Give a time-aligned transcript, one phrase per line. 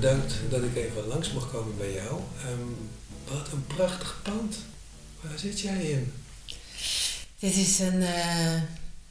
[0.00, 2.20] Bedankt dat ik even langs mocht komen bij jou.
[2.40, 4.56] Ehm, wat een prachtig pand.
[5.20, 6.12] Waar zit jij in?
[7.38, 8.62] Dit is een, eh,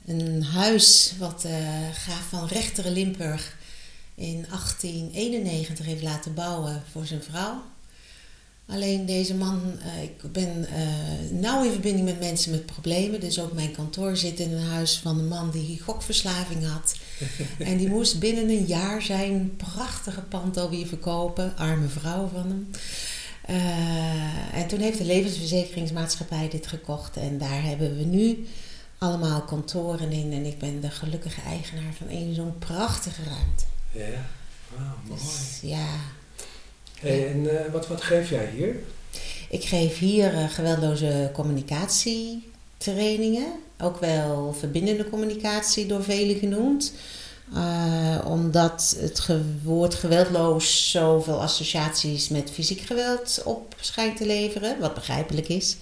[0.06, 3.58] een huis wat uh, graaf van Rechteren Limburg
[4.16, 7.64] in 1891 heeft laten bouwen voor zijn vrouw.
[8.68, 10.68] Alleen deze man, uh, ik ben
[11.32, 13.20] nauw in verbinding met mensen met problemen.
[13.20, 16.96] Dus ook mijn kantoor zit in een huis van een man die gokverslaving had.
[17.60, 21.58] en die moest binnen een jaar zijn prachtige pand alweer verkopen.
[21.58, 22.70] Arme vrouw van hem.
[23.50, 27.18] Uh, en toen heeft de levensverzekeringsmaatschappij dit gekocht.
[27.18, 28.48] En daar hebben we nu
[28.98, 30.34] allemaal kantoren in.
[30.34, 33.64] En ik ben de gelukkige eigenaar van een zo'n prachtige ruimte.
[33.92, 34.26] Ja,
[34.76, 35.20] wauw, mooi.
[35.20, 35.88] Dus, ja.
[37.02, 38.76] En uh, wat, wat geef jij hier?
[39.50, 43.48] Ik geef hier uh, geweldloze communicatietrainingen.
[43.80, 46.94] Ook wel verbindende communicatie door velen genoemd.
[47.54, 49.30] Uh, omdat het
[49.64, 55.78] woord geweldloos zoveel associaties met fysiek geweld op schijnt te leveren, wat begrijpelijk is.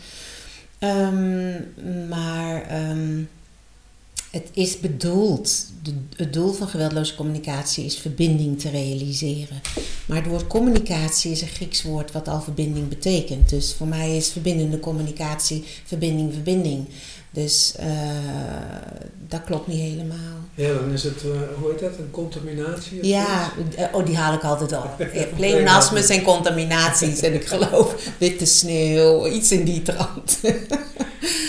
[0.80, 1.74] Um,
[2.10, 3.30] maar um,
[4.34, 9.62] het is bedoeld, de, het doel van geweldloze communicatie is verbinding te realiseren.
[10.06, 13.50] Maar het woord communicatie is een Grieks woord wat al verbinding betekent.
[13.50, 16.88] Dus voor mij is verbindende communicatie verbinding, verbinding.
[17.32, 17.86] Dus uh,
[19.28, 20.38] dat klopt niet helemaal.
[20.56, 23.08] Ja, dan is het, uh, hoe heet dat, een contaminatie?
[23.08, 25.08] Ja, uh, oh, die haal ik altijd op.
[25.36, 30.40] Pleonasmes en contaminaties en ik geloof witte sneeuw, iets in die trant.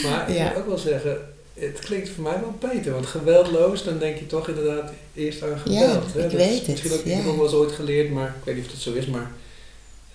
[0.02, 0.48] maar ik ja.
[0.48, 1.18] moet ook wel zeggen,
[1.54, 5.58] het klinkt voor mij wel beter, want geweldloos, dan denk je toch inderdaad eerst aan
[5.58, 5.80] geweld.
[5.80, 6.24] Ja, hè?
[6.24, 6.68] ik dat weet is het.
[6.68, 7.24] Misschien ook ja.
[7.24, 9.30] nog wel eens ooit geleerd, maar ik weet niet of het zo is, maar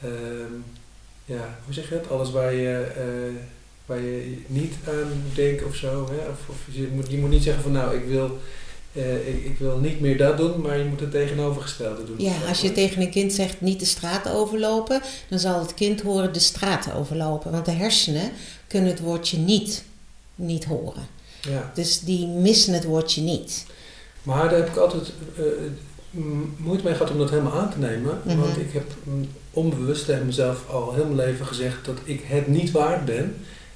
[0.04, 0.12] uh,
[1.26, 2.10] ja, hoe zeg je dat?
[2.10, 3.36] Alles waar je, uh,
[3.86, 6.10] waar je niet aan denkt of zo.
[6.12, 6.30] Hè?
[6.30, 8.38] Of, of je, moet, je moet niet zeggen van nou, ik wil,
[8.94, 12.16] uh, ik, ik, wil niet meer dat doen, maar je moet het tegenovergestelde doen.
[12.18, 16.02] Ja, als je tegen een kind zegt niet de straat overlopen, dan zal het kind
[16.02, 17.52] horen de straat overlopen.
[17.52, 18.32] Want de hersenen
[18.68, 19.84] kunnen het woordje niet,
[20.36, 21.18] niet horen.
[21.42, 21.72] Ja.
[21.74, 23.66] Dus die missen het woordje niet.
[24.24, 25.46] Maar daar heb ik altijd uh,
[26.58, 28.22] moeite mee gehad om dat helemaal aan te nemen.
[28.24, 28.40] Mhm.
[28.40, 28.92] Want ik heb
[29.52, 33.36] onbewust tegen mezelf al heel mijn leven gezegd dat ik het niet waard ben.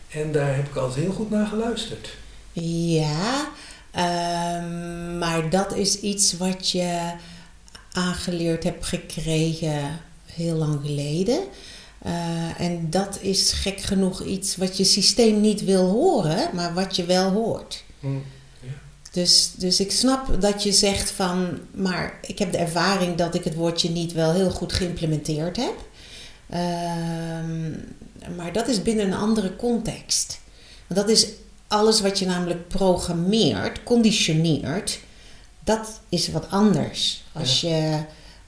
[0.09, 2.09] En daar heb ik altijd heel goed naar geluisterd.
[2.51, 3.51] Ja,
[3.95, 7.11] um, maar dat is iets wat je
[7.91, 11.39] aangeleerd hebt gekregen heel lang geleden.
[12.05, 16.95] Uh, en dat is gek genoeg iets wat je systeem niet wil horen, maar wat
[16.95, 17.83] je wel hoort.
[17.99, 18.23] Mm,
[18.61, 18.69] ja.
[19.11, 23.43] Dus, dus ik snap dat je zegt van, maar ik heb de ervaring dat ik
[23.43, 25.75] het woordje niet wel heel goed geïmplementeerd heb.
[26.49, 26.59] Uh,
[28.35, 30.39] maar dat is binnen een andere context.
[30.87, 31.27] Want dat is
[31.67, 34.99] alles wat je namelijk programmeert, conditioneert,
[35.63, 37.23] dat is wat anders.
[37.33, 37.69] Als ja.
[37.69, 38.03] je.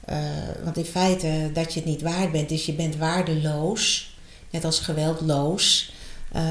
[0.09, 0.17] Uh,
[0.63, 4.15] want in feite dat je het niet waard bent, is je bent waardeloos,
[4.49, 5.93] net als geweldloos.
[6.35, 6.41] Uh,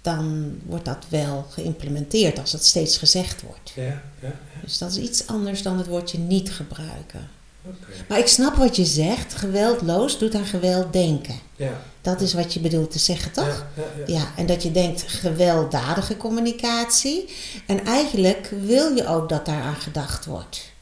[0.00, 3.72] dan wordt dat wel geïmplementeerd als het steeds gezegd wordt.
[3.74, 4.32] Ja, ja, ja.
[4.62, 7.28] Dus dat is iets anders dan het woordje niet gebruiken.
[7.64, 7.96] Okay.
[8.08, 9.34] Maar ik snap wat je zegt.
[9.34, 11.34] Geweldloos doet aan geweld denken.
[11.56, 11.80] Ja.
[12.00, 13.66] Dat is wat je bedoelt te zeggen, toch?
[13.76, 14.18] Ja, ja, ja.
[14.18, 17.28] ja, en dat je denkt gewelddadige communicatie.
[17.66, 20.74] En eigenlijk wil je ook dat daaraan gedacht wordt.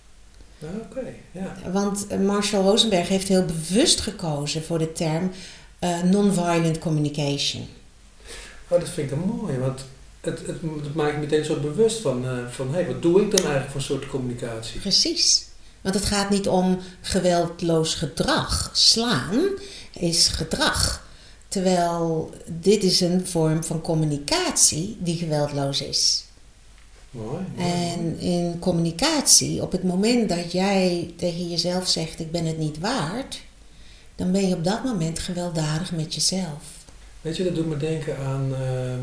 [0.65, 1.71] Oké, okay, ja.
[1.73, 5.31] Want Marshall Rosenberg heeft heel bewust gekozen voor de term
[5.81, 7.69] uh, non-violent communication.
[8.69, 9.85] Oh, dat vind ik dan mooi, want
[10.21, 13.21] het, het, het maakt me meteen zo bewust van, uh, van hé, hey, wat doe
[13.21, 14.81] ik dan eigenlijk voor soort communicatie?
[14.81, 15.45] Precies.
[15.81, 18.71] Want het gaat niet om geweldloos gedrag.
[18.73, 19.49] Slaan
[19.93, 21.07] is gedrag.
[21.49, 26.24] Terwijl dit is een vorm van communicatie die geweldloos is.
[27.15, 32.59] Mooi, en in communicatie, op het moment dat jij tegen jezelf zegt: Ik ben het
[32.59, 33.41] niet waard,
[34.15, 36.63] dan ben je op dat moment gewelddadig met jezelf.
[37.21, 38.51] Weet je, dat doet me denken aan.
[38.51, 38.95] Uh,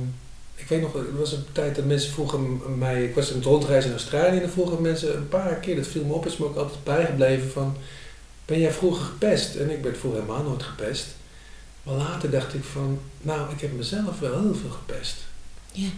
[0.55, 3.03] ik weet nog, er was een tijd dat mensen vroegen mij.
[3.03, 5.87] Ik was in het rondreizen in Australië en dan vroegen mensen een paar keer, dat
[5.87, 7.75] viel me op, is me ook altijd bijgebleven van.
[8.45, 9.55] Ben jij vroeger gepest?
[9.55, 11.05] En ik ben vroeger helemaal nooit gepest.
[11.83, 15.15] Maar later dacht ik van, nou, ik heb mezelf wel heel veel gepest.
[15.71, 15.89] Ja.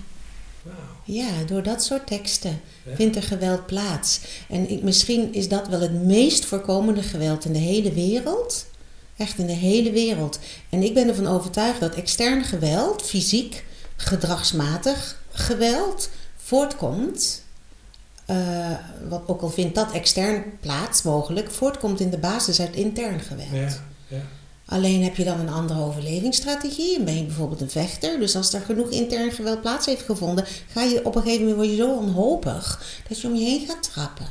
[1.04, 2.62] Ja, door dat soort teksten
[2.96, 4.20] vindt er geweld plaats.
[4.50, 8.66] En ik, misschien is dat wel het meest voorkomende geweld in de hele wereld.
[9.18, 10.40] Echt in de hele wereld.
[10.70, 13.66] En ik ben ervan overtuigd dat extern geweld, fysiek,
[13.96, 17.42] gedragsmatig geweld, voortkomt.
[18.28, 18.72] Uh,
[19.10, 23.50] wat ook al vindt dat extern plaats mogelijk, voortkomt in de basis uit intern geweld.
[23.52, 24.22] Ja, ja.
[24.66, 28.20] Alleen heb je dan een andere overlevingsstrategie en ben je bijvoorbeeld een vechter.
[28.20, 31.58] Dus als er genoeg intern geweld plaats heeft gevonden, ga je op een gegeven moment
[31.58, 34.28] word je zo onhopig dat je om je heen gaat trappen.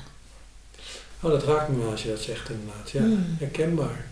[1.21, 2.91] Oh, dat raakt me wel als je dat zegt inderdaad.
[2.91, 3.37] Ja, hmm.
[3.39, 4.07] herkenbaar.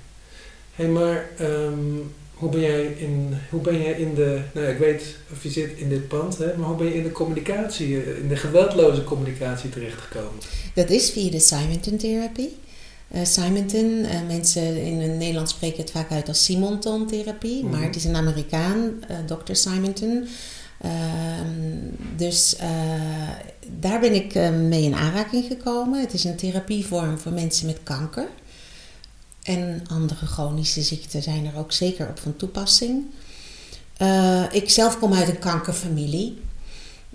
[0.74, 1.96] Hé, hey, maar ehm,
[2.34, 5.70] hoe ben jij in, hoe ben jij in de, nou ik weet of je zit
[5.76, 9.70] in dit pand, hè, maar hoe ben je in de communicatie, in de geweldloze communicatie
[9.70, 10.40] terechtgekomen?
[10.74, 12.56] Dat is via de Simonton-therapie.
[13.14, 17.86] Uh, Simonton, uh, mensen in het Nederlands spreken het vaak uit als Simonton-therapie, maar mhm.
[17.86, 18.76] het is een Amerikaan,
[19.10, 19.54] uh, Dr.
[19.54, 20.28] Simonton.
[20.80, 21.50] Ehm,
[22.16, 22.56] dus
[23.80, 26.00] daar ben ik mee in aanraking gekomen.
[26.00, 28.28] Het is een therapievorm voor mensen met kanker.
[29.42, 33.04] En andere chronische ziekten zijn er ook zeker op van toepassing.
[34.52, 36.38] ik zelf kom uit een kankerfamilie.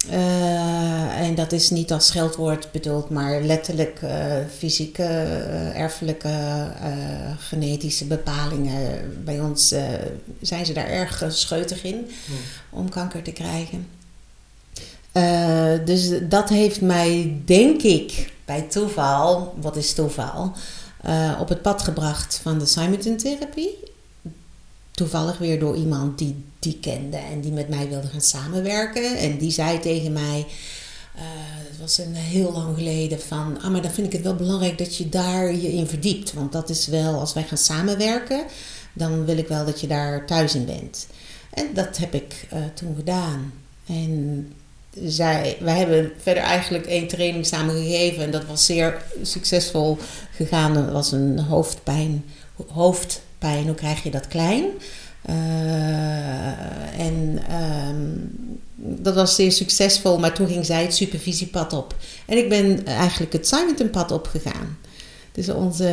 [0.09, 6.67] Uh, en dat is niet als scheldwoord bedoeld, maar letterlijk uh, fysieke, uh, erfelijke,
[7.39, 9.13] genetische bepalingen.
[9.23, 9.73] Bij ons
[10.41, 12.35] zijn ze daar erg scheutig in hmm.
[12.69, 13.87] om kanker te krijgen.
[15.85, 20.51] dus dat heeft mij, denk ik, bij toeval, wat is toeval,
[21.39, 23.77] op het pad gebracht van de Simonton-therapie
[24.95, 29.17] toevallig weer door iemand die die kende en die met mij wilde gaan samenwerken.
[29.17, 30.45] En die zei tegen mij,
[31.15, 31.21] uh,
[31.69, 34.77] het was een heel lang geleden, van, ah maar dan vind ik het wel belangrijk
[34.77, 36.33] dat je daar je in verdiept.
[36.33, 38.43] Want dat is wel, als wij gaan samenwerken,
[38.93, 41.07] dan wil ik wel dat je daar thuis in bent.
[41.53, 43.53] En dat heb ik uh, toen gedaan.
[43.85, 44.53] En
[45.03, 49.97] zij, wij hebben verder eigenlijk één training samen gegeven en dat was zeer succesvol
[50.35, 50.73] gegaan.
[50.73, 52.25] Dat was een hoofdpijn,
[52.67, 53.21] hoofd
[53.53, 54.65] hoe krijg je dat klein?
[55.29, 57.39] Uh, en
[57.89, 58.31] um,
[58.75, 61.95] dat was zeer succesvol, maar toen ging zij het supervisiepad op.
[62.25, 64.77] En ik ben eigenlijk het Simonton-pad opgegaan.
[65.31, 65.83] Dus onze,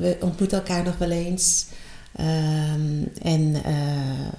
[0.00, 1.66] we ontmoeten elkaar nog wel eens.
[2.20, 4.32] Um, en uh,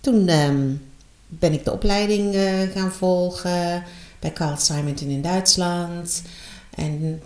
[0.00, 0.82] toen um,
[1.28, 2.42] ben ik de opleiding uh,
[2.74, 3.84] gaan volgen
[4.18, 6.22] bij Carl Simonton in Duitsland.
[6.74, 7.22] En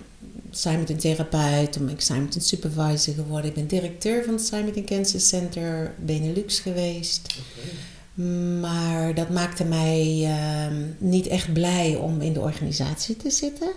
[0.51, 3.51] Simonton therapeut, toen ben ik Simonton supervisor geworden.
[3.51, 7.35] Ik ben directeur van het Simonton Cancer Center Benelux geweest.
[8.61, 13.69] Maar dat maakte mij uh, niet echt blij om in de organisatie te zitten.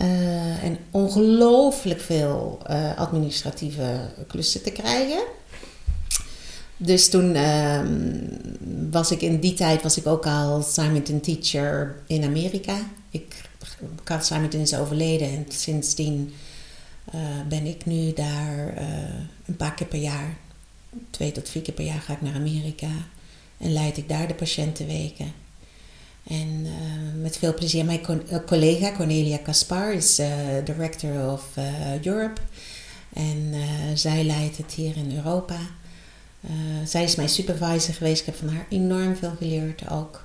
[0.00, 5.22] Uh, en ongelooflijk veel uh, administratieve klussen te krijgen.
[6.76, 7.80] Dus toen uh,
[8.90, 12.76] was ik in die tijd was ik ook al Simonton teacher in Amerika.
[13.10, 13.43] Ik
[14.04, 16.34] Carl Simonton is overleden en sindsdien
[17.14, 18.88] uh, ben ik nu daar uh,
[19.46, 20.36] een paar keer per jaar,
[21.10, 22.90] twee tot vier keer per jaar ga ik naar Amerika
[23.58, 25.32] en leid ik daar de patiëntenweken.
[26.24, 27.84] En uh, met veel plezier.
[27.84, 28.00] Mijn
[28.46, 30.20] collega Cornelia Caspar is
[30.64, 31.44] Director of
[32.02, 32.40] Europe
[33.12, 33.54] en
[33.94, 35.58] zij leidt het hier in Europa.
[36.84, 38.20] zij is mijn supervisor geweest.
[38.20, 40.24] Ik heb van haar enorm veel geleerd ook.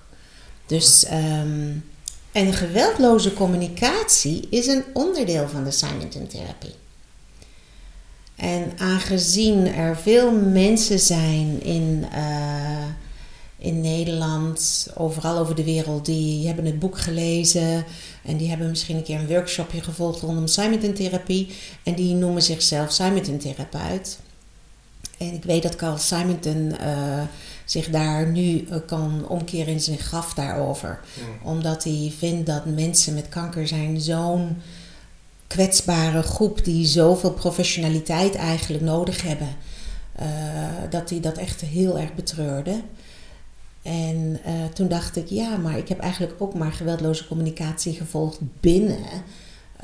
[0.65, 1.83] Dus um,
[2.31, 6.73] en geweldloze communicatie is een onderdeel van de Simonton-therapie.
[8.35, 12.85] En aangezien er veel mensen zijn in, uh,
[13.57, 17.85] in Nederland, overal over de wereld, die hebben het boek gelezen
[18.23, 21.47] en die hebben misschien een keer een workshopje gevolgd rondom Simonton-therapie
[21.83, 24.19] en die noemen zichzelf Simonton-therapeut.
[25.19, 27.21] En ik weet dat Carl Simonton uh,
[27.65, 30.99] zich daar nu eh, kan omkeren in zijn graf daarover.
[31.43, 34.57] Omdat hij vindt dat mensen met kanker zijn zo'n
[35.47, 39.55] kwetsbare groep die zoveel professionaliteit eigenlijk nodig hebben.
[40.21, 40.25] Uh,
[40.89, 42.81] dat hij dat echt heel erg betreurde.
[43.81, 48.39] En uh, toen dacht ik, ja, maar ik heb eigenlijk ook maar geweldloze communicatie gevolgd
[48.59, 49.05] binnen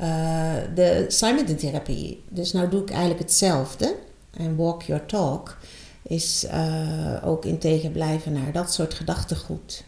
[0.00, 2.22] uh, de Simonton-therapie.
[2.28, 3.96] Dus nou doe ik eigenlijk hetzelfde.
[4.36, 5.56] En walk your talk
[6.02, 9.84] is uh, ook integer blijven naar dat soort gedachtegoed.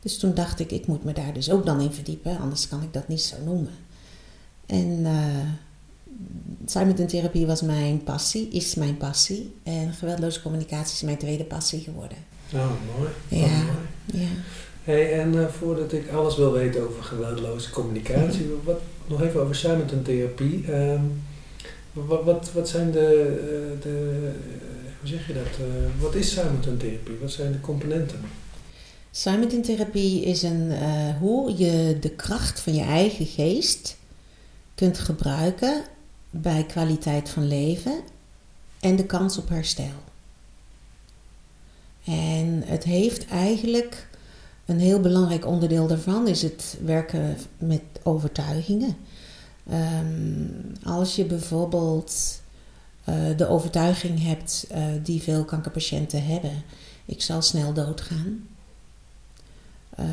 [0.00, 2.82] Dus toen dacht ik, ik moet me daar dus ook dan in verdiepen, anders kan
[2.82, 3.74] ik dat niet zo noemen.
[4.66, 5.12] En uh,
[6.64, 9.54] Simonton-therapie was mijn passie, is mijn passie.
[9.62, 12.18] En geweldloze communicatie is mijn tweede passie geworden.
[12.54, 13.10] Oh, mooi.
[13.28, 14.24] Ja, oh, mooi.
[14.24, 14.28] ja.
[14.84, 19.54] Hey, en uh, voordat ik alles wil weten over geweldloze communicatie, wat, nog even over
[19.54, 20.72] Simonton-therapie.
[20.72, 21.22] Um,
[22.04, 24.30] wat, wat, wat zijn de, de
[25.00, 25.42] hoe zeg je dat?
[25.42, 27.18] Uh, wat is Simonton-therapie?
[27.20, 28.20] Wat zijn de componenten?
[29.10, 30.72] Simonton-therapie is een,
[31.18, 33.96] hoe je de kracht van je eigen geest
[34.74, 35.84] kunt gebruiken
[36.30, 38.00] bij kwaliteit van leven
[38.80, 40.04] en de kans op herstel.
[42.04, 44.08] En het heeft eigenlijk
[44.64, 48.96] een heel belangrijk onderdeel daarvan is het werken met overtuigingen.
[49.72, 52.40] Um, als je bijvoorbeeld
[53.08, 56.62] uh, de overtuiging hebt uh, die veel kankerpatiënten hebben,
[57.04, 58.48] ik zal snel doodgaan.
[60.00, 60.06] Uh,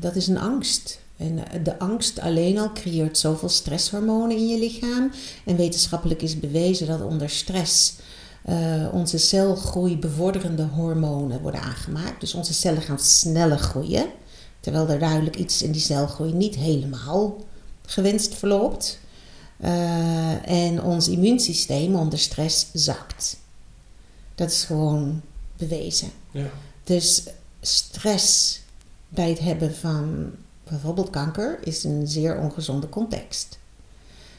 [0.00, 1.00] dat is een angst.
[1.16, 5.10] En de angst alleen al creëert zoveel stresshormonen in je lichaam.
[5.44, 7.94] En wetenschappelijk is bewezen dat onder stress
[8.48, 12.20] uh, onze celgroei bevorderende hormonen worden aangemaakt.
[12.20, 14.06] Dus onze cellen gaan sneller groeien.
[14.60, 17.36] Terwijl er duidelijk iets in die celgroei niet helemaal
[17.86, 18.98] gewenst verloopt.
[19.60, 23.36] Uh, en ons immuunsysteem onder stress zakt.
[24.34, 25.22] Dat is gewoon
[25.56, 26.10] bewezen.
[26.30, 26.50] Ja.
[26.84, 27.22] Dus
[27.60, 28.60] stress
[29.08, 30.30] bij het hebben van
[30.64, 33.58] bijvoorbeeld kanker is een zeer ongezonde context.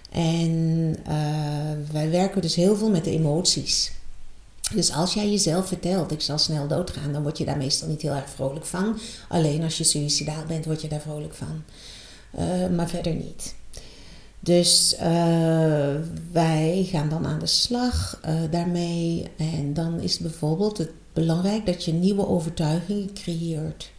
[0.09, 3.91] En uh, wij werken dus heel veel met de emoties.
[4.73, 8.01] Dus als jij jezelf vertelt, ik zal snel doodgaan, dan word je daar meestal niet
[8.01, 8.99] heel erg vrolijk van.
[9.27, 11.63] Alleen als je suicidaal bent, word je daar vrolijk van.
[12.39, 13.55] Uh, maar verder niet.
[14.39, 15.95] Dus uh,
[16.31, 19.27] wij gaan dan aan de slag uh, daarmee.
[19.37, 23.91] En dan is het bijvoorbeeld het belangrijk dat je nieuwe overtuigingen creëert.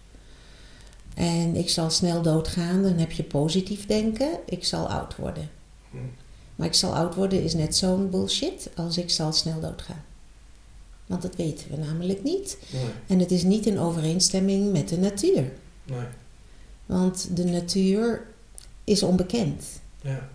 [1.14, 4.38] En ik zal snel doodgaan, dan heb je positief denken.
[4.46, 5.50] Ik zal oud worden.
[5.90, 5.96] Hm.
[6.56, 10.04] Maar ik zal oud worden is net zo'n bullshit als ik zal snel doodgaan.
[11.06, 12.58] Want dat weten we namelijk niet.
[12.72, 12.82] Nee.
[13.06, 15.52] En het is niet in overeenstemming met de natuur.
[15.84, 16.06] Nee.
[16.86, 18.26] Want de natuur
[18.88, 19.64] is onbekend.
[20.02, 20.28] Ja.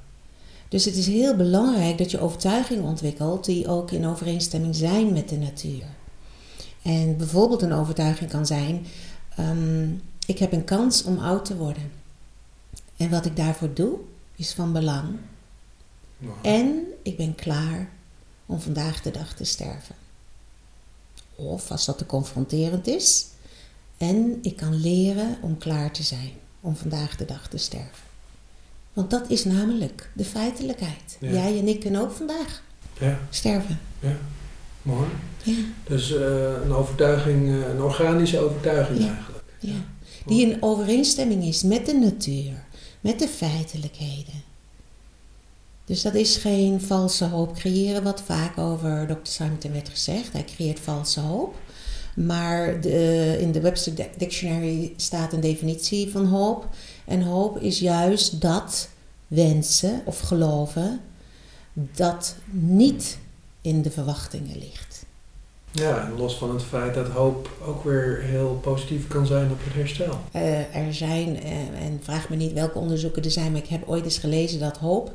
[0.67, 5.29] Dus het is heel belangrijk dat je overtuigingen ontwikkelt die ook in overeenstemming zijn met
[5.29, 5.83] de natuur.
[6.81, 8.85] En bijvoorbeeld een overtuiging kan zijn:
[9.39, 11.91] um, ik heb een kans om oud te worden.
[12.97, 13.99] En wat ik daarvoor doe,
[14.35, 15.17] is van belang.
[16.17, 16.35] Nou.
[16.41, 17.89] En ik ben klaar
[18.45, 19.95] om vandaag de dag te sterven.
[21.35, 23.27] Of als dat te confronterend is.
[23.97, 28.12] En ik kan leren om klaar te zijn om vandaag de dag te sterven.
[28.93, 31.17] Want dat is namelijk de feitelijkheid.
[31.19, 32.63] Jij en ik kunnen ook vandaag
[32.99, 33.19] ja.
[33.29, 33.79] sterven.
[33.99, 34.17] Ja,
[34.81, 35.07] mooi.
[35.43, 35.53] Ja.
[35.87, 36.19] Dus uh,
[36.63, 39.43] een overtuiging, uh, een organische overtuiging eigenlijk.
[39.59, 39.75] Ja.
[40.25, 42.65] Die in overeenstemming is met de natuur,
[43.01, 44.51] met de feitelijkheden.
[45.85, 49.31] Dus dat is geen valse hoop creëren, wat vaak over Dr.
[49.31, 50.33] Simonton werd gezegd.
[50.33, 51.55] Hij creëert valse hoop.
[52.15, 56.67] Maar de, in de Webster Dictionary staat een definitie van hoop.
[57.05, 58.89] En hoop is juist dat
[59.27, 60.99] wensen of geloven
[61.73, 63.17] dat niet
[63.61, 65.05] in de verwachtingen ligt.
[65.71, 69.63] Ja, en los van het feit dat hoop ook weer heel positief kan zijn op
[69.63, 70.19] het herstel.
[70.35, 73.87] Uh, er zijn, uh, en vraag me niet welke onderzoeken er zijn, maar ik heb
[73.87, 75.11] ooit eens gelezen dat hoop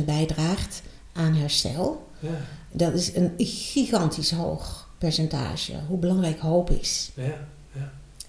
[0.00, 0.82] 11% bijdraagt
[1.12, 2.06] aan herstel.
[2.18, 2.28] Ja.
[2.72, 7.10] Dat is een gigantisch hoog percentage, hoe belangrijk hoop is.
[7.14, 7.48] Ja, ja.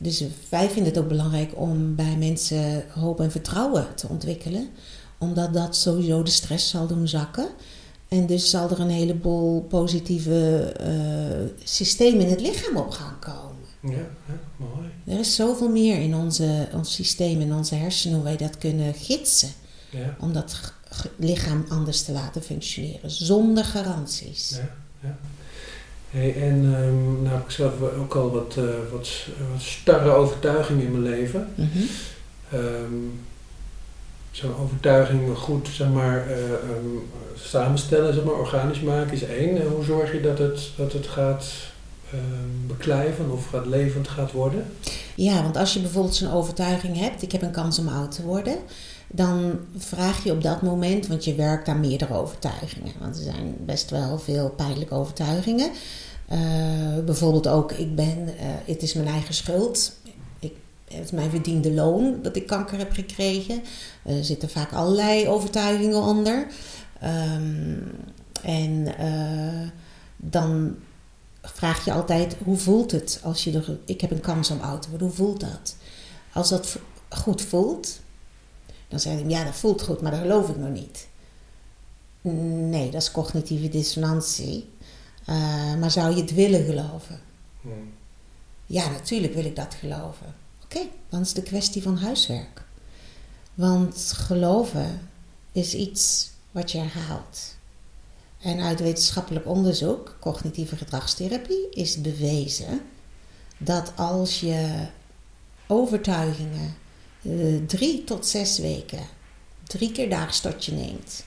[0.05, 4.69] Dus wij vinden het ook belangrijk om bij mensen hoop en vertrouwen te ontwikkelen,
[5.17, 7.47] omdat dat sowieso de stress zal doen zakken.
[8.07, 13.63] En dus zal er een heleboel positieve uh, systemen in het lichaam op gaan komen.
[13.81, 14.89] Ja, ja, mooi.
[15.05, 18.93] Er is zoveel meer in onze, ons systeem, in onze hersenen, hoe wij dat kunnen
[18.93, 19.50] gidsen.
[19.89, 20.15] Ja.
[20.19, 20.74] Om dat
[21.15, 24.50] lichaam anders te laten functioneren, zonder garanties.
[24.50, 25.17] Ja, ja.
[26.15, 29.10] Hey, en um, nou heb ik zelf ook al wat, uh, wat,
[29.51, 31.48] wat starre overtuigingen in mijn leven.
[31.55, 32.60] Mm -hmm.
[32.60, 33.19] um,
[34.31, 39.62] zo'n overtuiging goed zeg maar, uh, um, samenstellen, zeg maar, organisch maken is één.
[39.62, 41.45] En hoe zorg je dat het, dat het gaat
[42.13, 42.19] uh,
[42.67, 44.65] beklijven of gaat levend gaat worden?
[45.15, 48.24] Ja, want als je bijvoorbeeld zo'n overtuiging hebt, ik heb een kans om oud te
[48.24, 48.57] worden,
[49.07, 52.91] dan vraag je op dat moment, want je werkt aan meerdere overtuigingen.
[53.00, 55.72] Want er zijn best wel veel pijnlijke overtuigingen.
[56.32, 58.34] Uh, bijvoorbeeld ook, ik ben, uh,
[58.65, 59.94] het is mijn eigen schuld
[60.96, 63.63] het is mijn verdiende loon dat ik kanker heb gekregen.
[64.03, 66.48] Er zitten vaak allerlei overtuigingen onder.
[67.03, 67.91] Um,
[68.41, 69.70] en uh,
[70.17, 70.75] dan
[71.41, 73.77] vraag je altijd, hoe voelt het als je er...
[73.86, 75.75] Ik heb een kans om oud te worden, hoe voelt dat?
[76.34, 76.77] Als dat
[77.10, 78.00] goed voelt,
[78.88, 81.08] dan zeg ik, ja, dat voelt goed, maar dat geloof ik nog niet.
[82.22, 84.70] Nee, dat is cognitieve dissonantie.
[85.29, 87.20] Uh, maar zou je het willen geloven?
[87.62, 87.94] Hmm.
[88.65, 90.36] Ja, natuurlijk wil ik dat geloven.
[90.63, 90.79] Oké,
[91.10, 92.63] dan is het de kwestie van huiswerk.
[93.53, 95.10] Want geloven
[95.51, 97.55] is iets wat je herhaalt.
[98.41, 102.82] En uit wetenschappelijk onderzoek, cognitieve gedragstherapie, is bewezen
[103.58, 104.88] dat als je
[105.67, 106.75] overtuigingen
[107.22, 107.32] eh,
[107.67, 109.08] drie tot zes weken,
[109.63, 111.25] drie keer daags tot je neemt,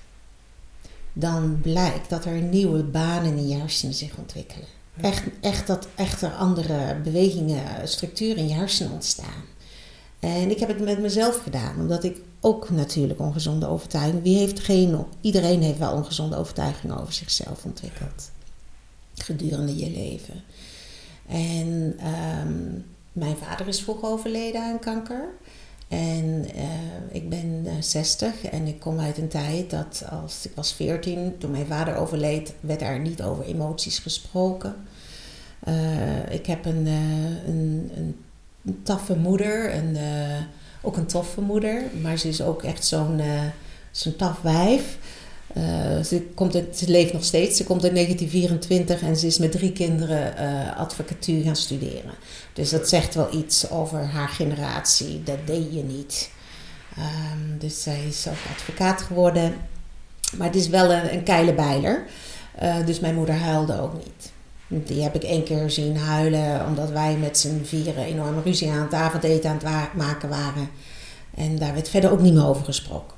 [1.18, 4.66] dan blijkt dat er nieuwe banen in je hersenen zich ontwikkelen.
[5.00, 9.44] Echt, echt dat echt er andere bewegingen, structuren in je hersenen ontstaan.
[10.20, 14.22] En ik heb het met mezelf gedaan, omdat ik ook natuurlijk ongezonde overtuigingen.
[14.22, 15.04] Wie heeft geen?
[15.20, 18.30] Iedereen heeft wel ongezonde overtuigingen over zichzelf ontwikkeld
[19.22, 20.42] gedurende je leven.
[21.26, 22.80] En ehm,
[23.12, 25.28] mijn vader is vroeg overleden aan kanker.
[25.88, 30.73] En uh, ik ben 60 en ik kom uit een tijd dat als ik was
[30.73, 34.75] 14, toen mijn vader overleed, werd er niet over emoties gesproken.
[35.68, 38.16] Uh, ik heb een, een, een,
[38.64, 39.97] een, taffe moeder, en
[40.83, 43.21] ook een toffe moeder, maar ze is ook echt zo'n
[43.90, 44.99] zo'n taf wijf.
[45.57, 47.57] Uh, ze, komt leeft nog steeds.
[47.57, 52.14] Ze komt in 1924 en ze is met drie kinderen uh, advocatuur gaan studeren.
[52.52, 55.23] Dus dat zegt wel iets over haar generatie.
[55.23, 56.31] Dat deed je niet.
[56.99, 59.55] Um, dus zij is ook advocaat geworden.
[60.37, 62.07] Maar het is wel een, een keilebeiler.
[62.62, 64.33] Uh, dus mijn moeder huilde ook niet.
[64.87, 68.83] Die heb ik één keer zien huilen omdat wij met z'n vieren enorme ruzie aan
[68.83, 70.71] het avondeten aan het maken waren.
[71.35, 73.17] En daar werd verder ook niet meer over gesproken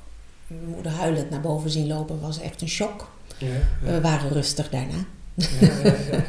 [0.59, 3.09] mijn moeder huilend naar boven zien lopen was echt een shock.
[3.37, 3.91] Ja, ja.
[3.91, 5.05] We waren rustig daarna.
[5.33, 5.67] Ja.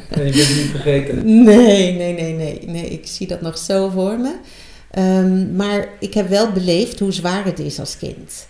[0.09, 1.43] En je bent het niet vergeten?
[1.43, 2.89] Nee, nee, nee, nee, nee.
[2.89, 4.35] Ik zie dat nog zo voor me.
[4.97, 8.47] Um, maar ik heb wel beleefd hoe zwaar het is als kind.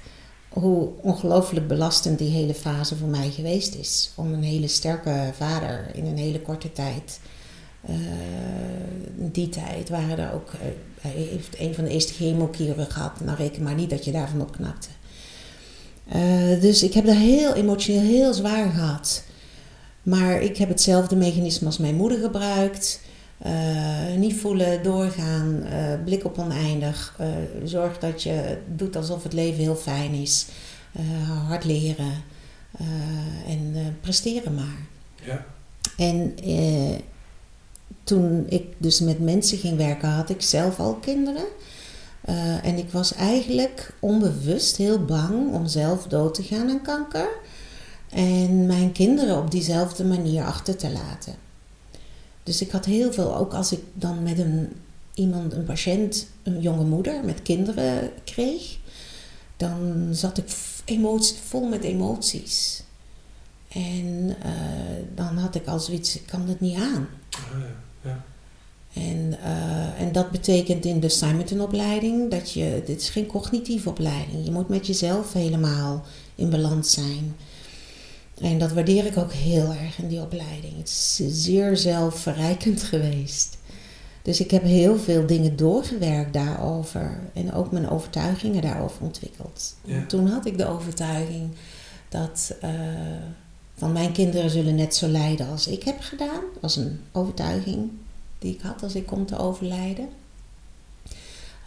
[0.49, 4.11] Hoe ongelooflijk belastend die hele fase voor mij geweest is.
[4.15, 7.19] Om een hele sterke vader in een hele korte tijd.
[7.89, 7.95] Uh,
[9.15, 10.51] die tijd waren er ook.
[10.53, 10.59] Uh,
[11.01, 13.19] hij heeft een van de eerste chemokuren gehad.
[13.21, 14.87] Nou, reken maar niet dat je daarvan opknapte.
[16.07, 19.23] Uh, dus ik heb dat heel emotioneel heel zwaar gehad.
[20.03, 23.01] Maar ik heb hetzelfde mechanisme als mijn moeder gebruikt.
[23.45, 27.19] Uh, niet voelen, doorgaan, uh, blik op oneindig.
[27.63, 30.45] zorg dat je doet alsof het leven heel fijn is.
[31.47, 32.23] hard leren
[33.47, 34.87] en presteren maar.
[35.23, 35.45] Ja.
[35.97, 36.35] En
[38.03, 41.45] toen ik dus met mensen ging werken, had ik zelf al kinderen.
[42.29, 47.27] Uh, en ik was eigenlijk onbewust heel bang om zelf dood te gaan aan kanker.
[48.09, 51.35] En mijn kinderen op diezelfde manier achter te laten.
[52.43, 54.69] Dus ik had heel veel, ook als ik dan met een,
[55.13, 58.77] iemand, een patiënt, een jonge moeder met kinderen kreeg,
[59.57, 60.45] dan zat ik
[60.85, 62.83] emotie, vol met emoties.
[63.67, 67.07] En uh, dan had ik al zoiets, ik kan het niet aan.
[67.35, 68.23] Oh ja, ja.
[68.93, 74.45] En, uh, en dat betekent in de Simonton-opleiding dat je, dit is geen cognitieve opleiding.
[74.45, 76.03] Je moet met jezelf helemaal
[76.35, 77.35] in balans zijn.
[78.41, 80.77] En dat waardeer ik ook heel erg in die opleiding.
[80.77, 83.57] Het is zeer zelfverrijkend geweest.
[84.21, 87.19] Dus ik heb heel veel dingen doorgewerkt daarover.
[87.33, 89.75] En ook mijn overtuigingen daarover ontwikkeld.
[89.85, 90.05] Ja.
[90.05, 91.49] Toen had ik de overtuiging
[92.09, 92.69] dat uh,
[93.75, 96.41] van mijn kinderen zullen net zo lijden als ik heb gedaan.
[96.61, 97.89] Was een overtuiging
[98.43, 100.09] die ik had als ik kom te overlijden.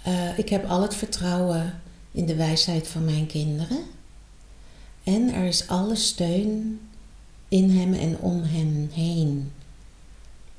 [0.06, 3.78] Uh, ik heb al het vertrouwen in de wijsheid van mijn kinderen.
[5.04, 6.80] En er is alle steun
[7.48, 9.52] in hem en om hem heen.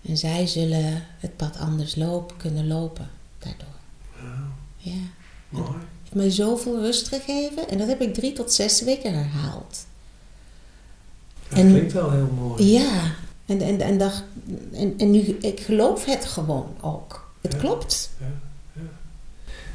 [0.01, 3.67] En zij zullen het pad anders lopen, kunnen lopen daardoor.
[4.21, 4.49] Wow.
[4.77, 4.91] Ja.
[5.49, 5.65] Mooi.
[5.65, 9.86] Het heeft mij zoveel rust gegeven en dat heb ik drie tot zes weken herhaald.
[11.49, 12.71] Dat en, klinkt wel heel mooi.
[12.71, 14.23] Ja, en, en, en, dat,
[14.73, 17.29] en, en nu, ik geloof het gewoon ook.
[17.41, 17.60] Het Ja.
[17.60, 18.10] klopt.
[18.19, 18.25] Ja,
[18.73, 18.81] ja.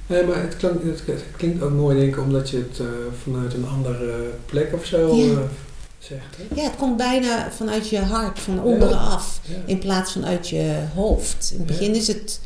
[0.07, 2.87] Nee, maar het klinkt, het, klinkt ook mooi, denk ik, omdat je het eh,
[3.23, 5.39] vanuit een andere plek of zo eh,
[5.99, 6.37] zegt.
[6.37, 6.55] Hè?
[6.55, 11.51] Ja, het komt bijna vanuit je hart, van onderaf, in plaats van uit je hoofd.
[11.53, 12.41] In het begin is het,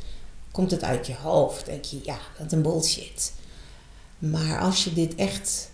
[0.51, 1.67] komt het uit je hoofd.
[1.67, 3.33] denk je, ja, dat is een bullshit.
[4.19, 5.71] Maar als je dit echt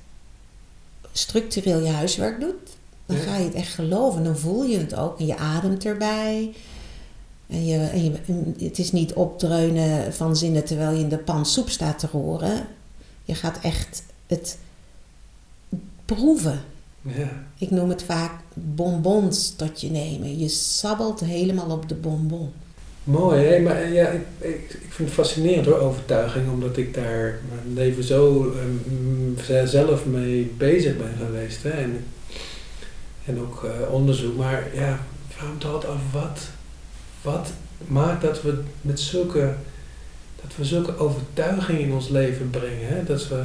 [1.13, 2.71] structureel je huiswerk doet,
[3.13, 4.25] dan ga je het echt geloven.
[4.25, 6.53] Dan voel je het ook en je ademt erbij.
[7.47, 11.19] En, je, en, je, en het is niet opdreunen van zinnen terwijl je in de
[11.19, 12.67] pan soep staat te roeren.
[13.25, 14.59] Je gaat echt het
[16.05, 16.61] proeven.
[17.03, 17.47] Ja.
[17.59, 20.39] Ik noem het vaak bonbons tot je nemen.
[20.39, 22.51] Je sabbelt helemaal op de bonbon.
[23.05, 23.61] Mooi, hè?
[23.61, 27.75] maar eh, ja, ik, ik, ik vind het fascinerend hoor, overtuiging, omdat ik daar mijn
[27.75, 31.63] leven zo ehm, zelf mee bezig ben geweest.
[31.63, 31.71] Hè?
[31.71, 32.05] En,
[33.25, 34.37] en ook eh, onderzoek.
[34.37, 34.99] Maar ja,
[35.59, 36.41] toch altijd af, wat,
[37.23, 37.53] wat
[37.87, 39.55] maakt dat we met zulke,
[40.43, 42.89] dat we zulke overtuigingen in ons leven brengen?
[42.89, 43.05] Hè?
[43.05, 43.45] Dat we,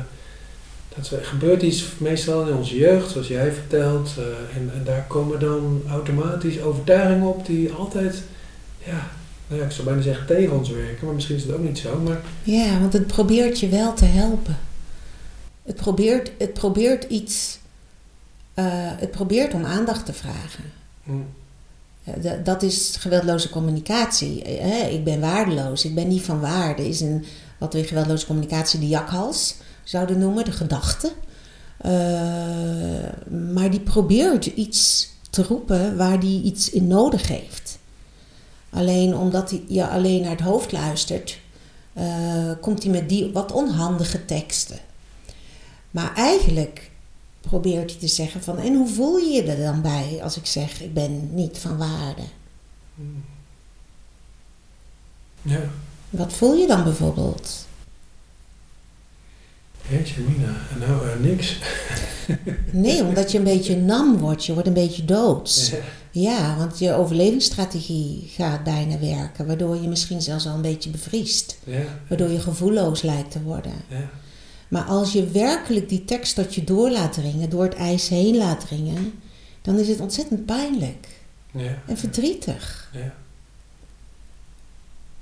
[0.96, 5.06] dat we, gebeurt iets meestal in onze jeugd, zoals jij vertelt, eh, en, en daar
[5.08, 8.24] komen dan automatisch overtuigingen op die altijd,
[8.84, 9.10] ja,
[9.48, 11.78] nou ja, ik zou bijna zeggen tegen ons werken, maar misschien is het ook niet
[11.78, 12.00] zo.
[12.00, 14.58] Maar Ja, want het probeert je wel te helpen.
[15.64, 17.60] Het probeert, het probeert iets.
[18.58, 18.66] Eh,
[19.00, 20.64] het probeert om aandacht te vragen.
[21.04, 21.26] mm,
[22.04, 24.44] Eh, dat- is geweldloze communicatie.
[24.44, 26.88] Eh, ik ben waardeloos, ik ben niet van waarde.
[26.88, 27.26] Is een,
[27.58, 31.12] wat we in geweldloze communicatie de jakhals zouden noemen, de gedachte.
[33.54, 37.78] Maar die probeert iets te roepen waar die iets in nodig heeft.
[38.70, 41.40] Alleen omdat je alleen naar het hoofd luistert,
[42.62, 44.78] komt hij met die wat onhandige teksten.
[45.92, 46.90] Maar eigenlijk
[47.48, 50.46] probeert hij te zeggen van, en hoe voel je je er dan bij als ik
[50.46, 52.22] zeg, ik ben niet van waarde?
[52.96, 53.24] mm.
[55.42, 55.62] ja,
[56.10, 57.66] Wat voel je dan bijvoorbeeld?
[59.90, 61.58] jeetje mina, nou eh, niks.
[62.72, 65.70] Nee, omdat je een beetje nam wordt, je wordt een beetje doods.
[65.70, 65.78] Ja.
[66.12, 71.58] Ja, want je overlevingsstrategie gaat bijna werken, waardoor je misschien zelfs al een beetje bevriest.
[71.64, 73.72] Ja, Waardoor je gevoelloos lijkt te worden.
[73.88, 74.10] ja,
[74.68, 78.38] Maar als je werkelijk die tekst tot je door laat dringen, door het ijs heen
[78.38, 79.14] laat dringen,
[79.62, 81.08] dan is het ontzettend pijnlijk
[81.52, 82.92] ja, en verdrietig.
[82.94, 83.16] ja,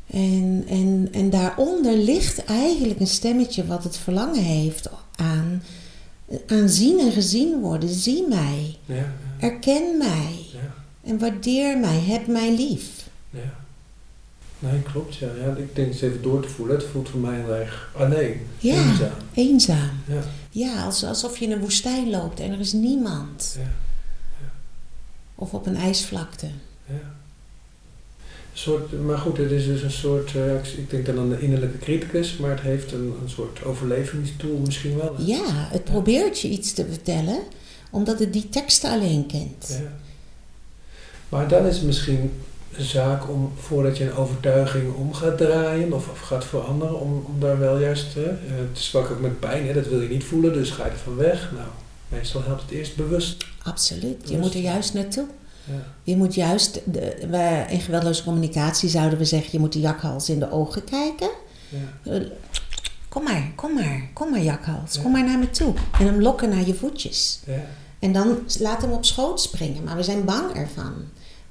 [0.07, 5.63] En, en, en daaronder ligt eigenlijk een stemmetje wat het verlangen heeft aan,
[6.47, 7.89] aan zien en gezien worden.
[7.89, 13.07] Zie mij, ja, ja, erken mij ja, en waardeer mij, heb mij lief.
[13.29, 13.63] ja.
[14.71, 15.27] Nee, klopt, ja.
[15.43, 15.55] ja.
[15.55, 16.75] Ik denk eens even door te voelen.
[16.75, 18.73] Het voelt voor mij heel erg alleen, Ja.
[18.75, 19.11] eenzaam.
[19.33, 19.89] Eenzaam.
[20.07, 23.55] Ja, Ja, als, alsof je in een woestijn loopt en er is niemand.
[23.59, 23.71] ja,
[25.35, 26.47] Of op een ijsvlakte.
[26.85, 26.93] ja.
[28.53, 31.39] Een soort, maar goed, het is dus een soort, eh, ik, denk dan aan de
[31.39, 35.15] innerlijke criticus, maar het heeft een, een soort overlevingstool misschien wel.
[35.17, 35.23] hè?
[35.25, 37.39] Ja, het probeert je iets te vertellen,
[37.91, 39.67] omdat het die teksten alleen kent.
[39.81, 39.91] Ja.
[41.29, 42.31] Maar dan is het misschien
[42.77, 47.39] zaak om, voordat je een overtuiging om gaat draaien of, of gaat veranderen, om, om
[47.39, 48.21] daar wel juist, hè,
[48.69, 50.91] het is vaak ook met pijn, hè, dat wil je niet voelen, dus ga je
[50.91, 51.51] er van weg.
[51.51, 51.67] Nou,
[52.07, 53.45] meestal helpt het eerst bewust.
[53.63, 54.29] Absoluut.
[54.29, 55.25] Je moet er juist naartoe.
[55.63, 60.29] Ja, Je moet juist, de, in geweldloze communicatie zouden we zeggen, je moet de jakhals
[60.29, 61.29] in de ogen kijken.
[62.03, 62.19] ja,
[63.09, 65.01] Kom maar, kom maar, kom maar jakhals, Ja.
[65.01, 65.73] kom maar naar me toe.
[65.99, 67.39] En hem lokken naar je voetjes.
[67.45, 67.53] ja,
[67.99, 70.93] En dan laat hem op schoot springen, maar we zijn bang ervan.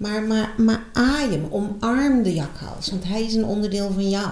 [0.05, 4.31] Maar, maar, maar aai hem, omarm de jakhals, want hij is een onderdeel van jou.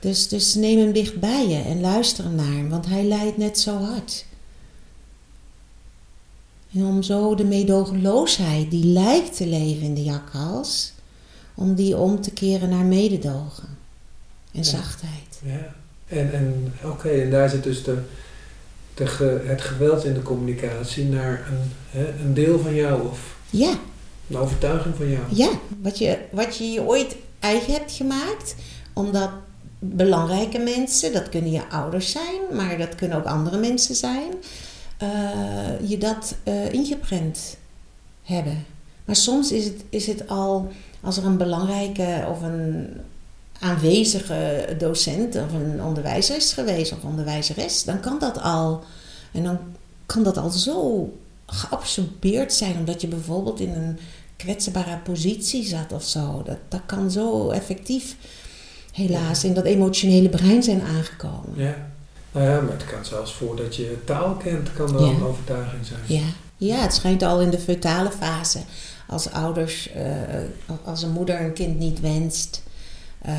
[0.00, 3.58] Dus, dus neem hem dicht bij je en luister naar hem, want hij lijdt net
[3.58, 4.24] zo hard.
[6.74, 10.92] En om zo de meedogenloosheid die lijkt te leven in de jakhals,
[11.54, 13.68] om die om te keren naar mededogen
[14.52, 14.62] en Ja.
[14.62, 15.40] zachtheid.
[15.42, 15.74] ja.
[16.08, 17.98] En, en oké, en daar zit dus de,
[18.94, 23.74] de het geweld in de communicatie naar een, hè, een deel van jou of Ja,
[24.28, 25.22] een overtuiging van jou.
[25.28, 28.54] Ja, wat je, wat je je ooit eigen hebt gemaakt,
[28.92, 29.30] omdat
[29.78, 34.32] belangrijke mensen, dat kunnen je ouders zijn, maar dat kunnen ook andere mensen zijn,
[34.98, 37.56] eh, je dat eh, ingeprent
[38.22, 38.66] hebben.
[39.04, 42.88] Maar soms is het, is het al, als er een belangrijke of een
[43.58, 48.84] aanwezige docent of een onderwijzer is geweest of onderwijzeres, dan kan dat al.
[49.32, 49.58] En dan
[50.06, 51.12] kan dat al zo
[51.46, 53.98] geabsorbeerd zijn, omdat je bijvoorbeeld in een
[54.36, 56.42] kwetsbare positie zat of zo.
[56.44, 58.16] Dat, dat kan zo effectief,
[58.92, 61.52] helaas, in dat emotionele brein zijn aangekomen.
[61.56, 61.76] Ja.
[62.32, 65.06] Nou ja, maar het kan zelfs voordat je taal kent, kan dat Ja.
[65.06, 66.00] een overtuiging zijn.
[66.06, 66.22] Ja.
[66.56, 68.58] ja, het schijnt al in de feutale fase.
[69.08, 70.12] Als ouders, eh,
[70.84, 72.62] als een moeder een kind niet wenst,
[73.20, 73.34] eh,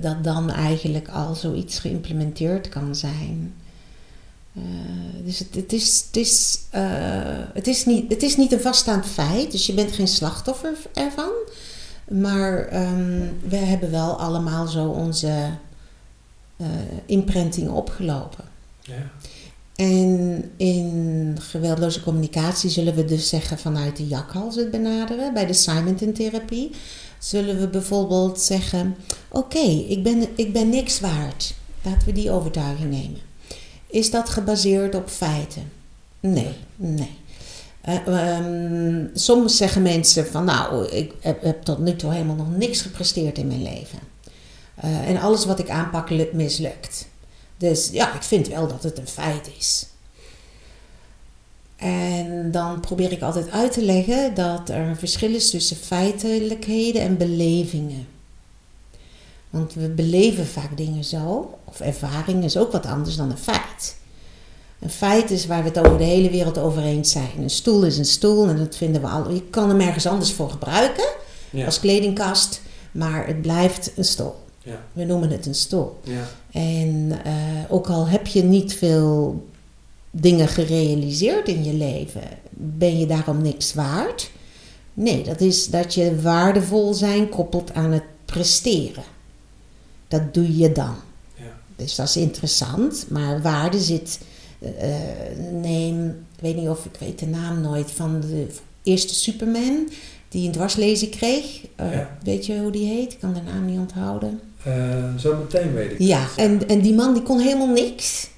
[0.00, 3.54] dat dan eigenlijk al zoiets geïmplementeerd kan zijn.
[4.54, 4.62] Eh,
[5.24, 6.82] dus het, het, is, het, is, eh,
[7.54, 11.30] het, is niet, het is niet een vaststaand feit, dus je bent geen slachtoffer ervan.
[12.08, 15.58] Maar ehm, we hebben wel allemaal zo onze
[16.56, 16.66] eh
[17.06, 18.44] imprinting opgelopen.
[18.80, 19.10] Ja.
[19.76, 25.34] En in geweldloze communicatie zullen we dus zeggen vanuit de jakhals het benaderen.
[25.34, 26.70] Bij de Simonton-therapie
[27.18, 28.96] zullen we bijvoorbeeld zeggen:
[29.28, 31.54] Oké, ik, ben, ik ben niks waard.
[31.82, 33.29] Laten we die overtuiging nemen.
[33.90, 35.72] Is dat gebaseerd op feiten?
[36.20, 37.18] Nee, nee.
[37.80, 42.80] Eh, ehm, soms zeggen mensen van nou, ik heb, tot nu toe helemaal nog niks
[42.80, 43.98] gepresteerd in mijn leven.
[44.74, 47.06] Eh, en alles wat ik aanpak lukt- mislukt.
[47.56, 49.86] Dus ja, ik vind wel dat het een feit is.
[51.76, 57.16] En dan probeer ik altijd uit te leggen dat er verschil is tussen feitelijkheden en
[57.16, 58.06] belevingen.
[59.50, 63.96] Want we beleven vaak dingen zo, of ervaring is ook wat anders dan een feit.
[64.78, 67.30] Een feit is waar we het over de hele wereld over eens zijn.
[67.38, 69.30] Een stoel is een stoel en dat vinden we al.
[69.30, 71.08] Je kan hem ergens anders voor gebruiken
[71.50, 71.64] Ja.
[71.66, 72.60] als kledingkast.
[72.92, 74.34] Maar het blijft een stoel.
[74.62, 74.80] Ja.
[74.92, 75.98] We noemen het een stoel.
[76.04, 76.28] Ja.
[76.50, 77.32] En eh,
[77.68, 79.44] ook al heb je niet veel
[80.10, 84.30] dingen gerealiseerd in je leven, ben je daarom niks waard?
[84.94, 89.02] Nee, dat is dat je waardevol zijn koppelt aan het presteren.
[90.10, 90.94] Dat doe je dan.
[91.34, 91.44] Ja.
[91.76, 94.20] Dus dat is interessant, maar waarde zit.
[94.78, 94.94] eh,
[95.52, 98.46] neem, ik weet niet of ik weet de naam nooit van de
[98.82, 99.88] eerste Superman
[100.28, 101.60] die een dwarslezing kreeg.
[101.76, 102.16] Eh, Ja.
[102.22, 103.12] Weet je hoe die heet?
[103.12, 104.40] Ik kan de naam niet onthouden.
[104.64, 106.36] Eh, zo meteen weet ik Ja, het.
[106.36, 108.28] en, en die man die kon helemaal niks.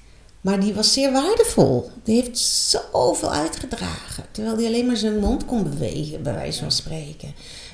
[0.41, 1.89] Maar die was zeer waardevol.
[2.03, 4.23] Die heeft zoveel uitgedragen.
[4.31, 7.33] Terwijl hij alleen maar zijn mond kon bewegen, bij wijze van spreken.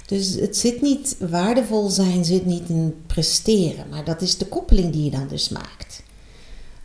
[0.10, 3.90] Dus het zit niet, waardevol zijn zit niet in presteren.
[3.90, 6.04] Maar dat is de koppeling die je dan dus maakt.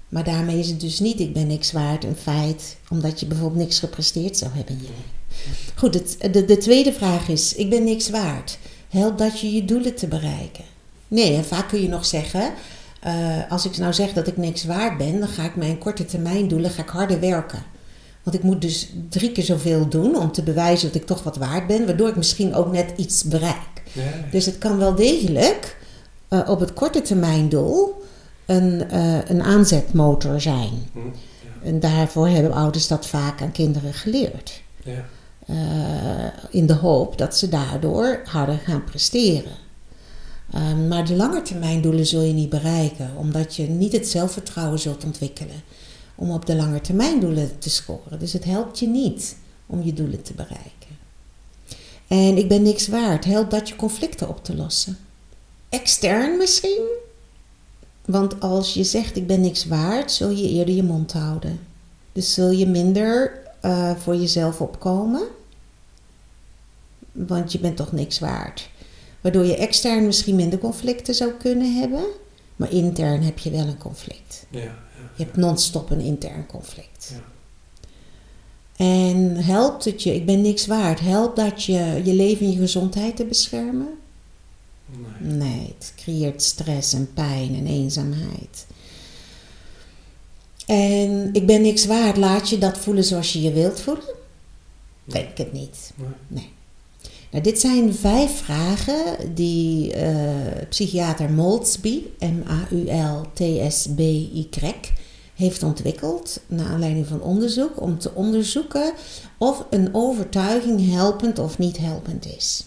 [0.09, 2.77] Maar daarmee is het dus niet, ik ben niks waard, een feit.
[2.91, 5.75] Omdat je bijvoorbeeld niks gepresteerd zou hebben in je leven.
[5.75, 8.59] Goed, de, de tweede vraag is, ik ben niks waard.
[8.89, 10.65] Helpt dat je je doelen te bereiken?
[11.09, 12.53] Nee, en vaak kun je nog zeggen,
[13.01, 16.05] eh, als ik nou zeg dat ik niks waard ben, dan ga ik mijn korte
[16.05, 17.63] termijn doelen ga ik harder werken.
[18.25, 21.37] Want ik moet dus drie keer zoveel doen om te bewijzen dat ik toch wat
[21.37, 23.83] waard ben, waardoor ik misschien ook net iets bereik.
[23.93, 24.03] Ja.
[24.31, 25.77] Dus het kan wel degelijk
[26.29, 28.03] eh, op het korte termijn doel
[28.47, 30.71] een, eh, een aanzetmotor zijn.
[30.93, 30.99] Hm,
[31.63, 34.63] En daarvoor hebben ouders dat vaak aan kinderen geleerd.
[34.85, 35.05] ja.
[35.47, 35.55] Eh,
[36.51, 39.53] in de hoop dat ze daardoor harder gaan presteren.
[40.53, 45.63] Ehm, maar de langetermijndoelen zul je niet bereiken, omdat je niet het zelfvertrouwen zult ontwikkelen
[46.15, 48.19] om op de langetermijndoelen te scoren.
[48.19, 50.73] Dus het helpt je niet om je doelen te bereiken.
[52.09, 54.99] En ik ben niks waard, helpt dat je conflicten op te lossen.
[55.69, 56.87] Extern misschien,
[58.05, 61.61] want als je zegt ik ben niks waard, zul je eerder je mond houden.
[62.13, 65.23] Dus zul je minder eh, voor jezelf opkomen.
[67.13, 68.71] Want je bent toch niks waard.
[69.21, 72.05] Waardoor je extern misschien minder conflicten zou kunnen hebben.
[72.57, 74.47] Maar intern heb je wel een conflict.
[74.51, 74.84] Ja.
[75.15, 77.13] Je hebt non-stop een intern conflict.
[77.13, 77.23] Ja.
[78.77, 82.59] En helpt het je, ik ben niks waard, helpt dat je je leven en je
[82.59, 83.89] gezondheid te beschermen?
[85.19, 85.37] Nee.
[85.37, 88.67] Nee, het creëert stress en pijn en eenzaamheid.
[90.67, 94.15] En ik ben niks waard, laat je dat voelen zoals je je wilt voelen?
[95.05, 95.93] Denk het niet.
[96.29, 96.53] Nee.
[97.31, 103.09] Nou, dit zijn vijf vragen die eh, psychiater Moltby, M-A-U-L-T-S-B-Y,
[105.35, 108.93] heeft ontwikkeld naar aanleiding van onderzoek om te onderzoeken
[109.39, 112.65] of een overtuiging helpend of niet helpend is.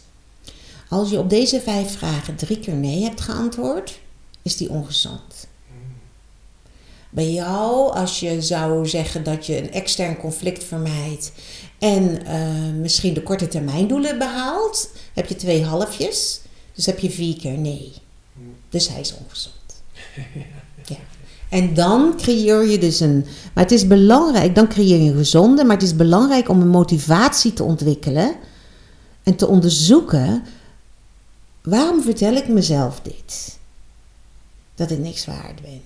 [0.90, 4.00] Als je op deze vijf vragen drie keer nee hebt geantwoord,
[4.42, 5.48] is die ongezond.
[7.10, 11.32] Bij jou, als je zou zeggen dat je een extern conflict vermijdt
[11.80, 16.40] en eh, misschien de korte termijn doelen behaalt, heb je twee halfjes.
[16.74, 17.94] Dus heb je vier keer nee.
[18.70, 19.56] Dus hij is ongezond.
[21.50, 23.26] En dan creëer je dus een.
[23.54, 26.68] Maar het is belangrijk, dan creëer je een gezonde, maar het is belangrijk om een
[26.68, 28.36] motivatie te ontwikkelen
[29.24, 30.44] en te onderzoeken.
[31.62, 33.58] Waarom vertel ik mezelf dit?
[34.76, 35.82] Dat ik niks waard ben.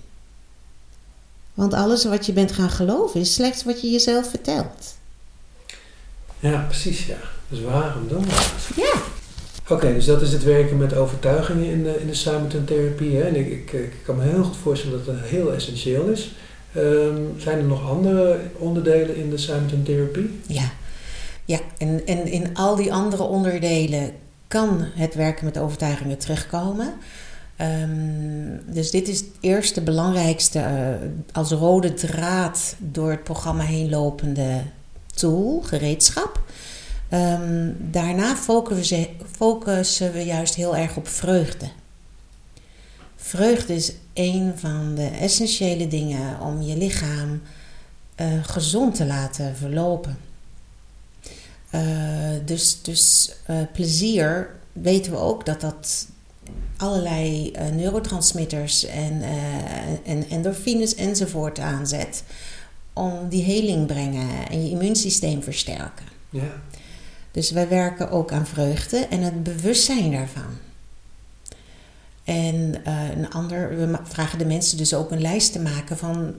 [1.54, 4.96] Want alles wat je bent gaan geloven is slechts wat je jezelf vertelt.
[6.40, 7.16] Ja, precies, ja.
[7.48, 8.76] Dus waarom doen we dat?
[8.76, 9.00] Ja.
[9.68, 12.06] Oké, dus dat is het werken met overtuigingen in de, in
[12.66, 13.22] de?
[13.22, 16.34] En ik, ik, ik kan me heel goed voorstellen dat dat heel essentieel is.
[16.72, 20.40] Ehm, zijn er nog andere onderdelen in de Simonton therapie?
[20.46, 20.70] Ja,
[21.44, 21.58] ja.
[21.78, 24.10] En, en in al die andere onderdelen
[24.48, 26.94] kan het werken met overtuigingen terugkomen.
[27.56, 30.94] Ehm, dus dit is het eerste belangrijkste eh,
[31.32, 34.62] als rode draad door het programma heen lopende
[35.14, 36.40] tool, gereedschap.
[37.12, 41.68] Ehm, daarna focussen, focussen we juist heel erg op vreugde.
[43.16, 47.42] Vreugde is een van de essentiële dingen om je lichaam
[48.14, 50.18] eh, gezond te laten verlopen.
[51.74, 51.82] Uh,
[52.44, 56.06] dus dus uh, plezier weten we ook dat dat
[56.76, 59.22] allerlei neurotransmitters en,
[60.04, 62.24] en endorfines enzovoort aanzet
[62.92, 66.06] om die heling brengen en je immuunsysteem versterken.
[66.30, 66.62] Ja.
[67.32, 70.58] Dus wij werken ook aan vreugde en het bewustzijn daarvan.
[72.24, 72.74] En
[73.18, 76.34] een ander, we vragen de mensen dus ook een lijst te maken van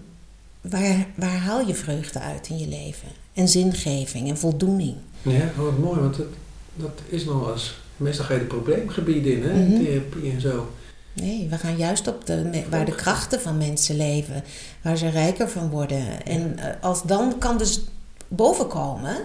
[0.62, 3.08] waar, waar haal je vreugde uit in je leven?
[3.34, 4.96] En zingeving en voldoening.
[5.22, 6.28] Ja, wat mooi, want dat,
[6.76, 7.82] dat is nog eens.
[7.98, 9.54] Meestal ga je de probleemgebieden in, hè?
[9.54, 9.86] Mm -hmm.
[9.86, 10.72] Therapie en zo.
[11.14, 14.44] Nee, we gaan juist op de, waar de krachten van mensen leven,
[14.82, 16.26] waar ze rijker van worden.
[16.26, 17.82] En als dan kan dus
[18.28, 19.18] bovenkomen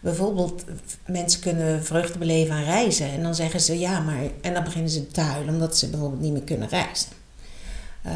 [0.00, 0.64] Bijvoorbeeld,
[1.06, 3.10] mensen kunnen vreugde beleven aan reizen.
[3.10, 4.22] En dan zeggen ze ja, maar.
[4.40, 7.08] En dan beginnen ze te huilen omdat ze bijvoorbeeld niet meer kunnen reizen.
[8.06, 8.12] Uh,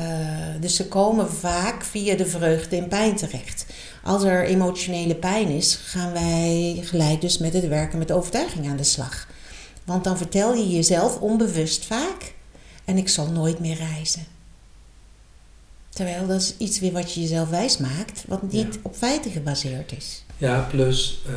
[0.60, 3.66] dus ze komen vaak via de vreugde in pijn terecht.
[4.02, 8.76] Als er emotionele pijn is, gaan wij gelijk dus met het werken met overtuiging aan
[8.76, 9.28] de slag.
[9.84, 12.34] Want dan vertel je jezelf onbewust vaak:
[12.84, 14.26] en ik zal nooit meer reizen.
[15.88, 19.92] Terwijl dat is iets weer wat je jezelf wijs maakt, wat niet op feiten gebaseerd
[19.96, 20.23] is.
[20.38, 21.34] Ja, plus uh,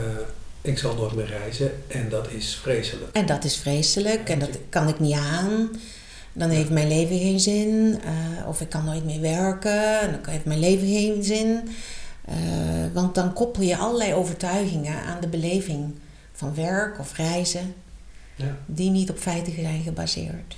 [0.61, 3.15] ik zal nooit meer reizen en dat is vreselijk.
[3.15, 5.69] En dat is vreselijk en dat kan ik niet aan.
[6.33, 7.99] Dan heeft mijn leven geen zin.
[8.05, 11.69] Uh, of ik kan nooit meer werken en dan heeft mijn leven geen zin.
[12.29, 12.35] Uh,
[12.93, 15.93] want dan koppel je allerlei overtuigingen aan de beleving
[16.33, 17.75] van werk of reizen,
[18.35, 18.57] ja.
[18.65, 20.55] die niet op feiten zijn gebaseerd.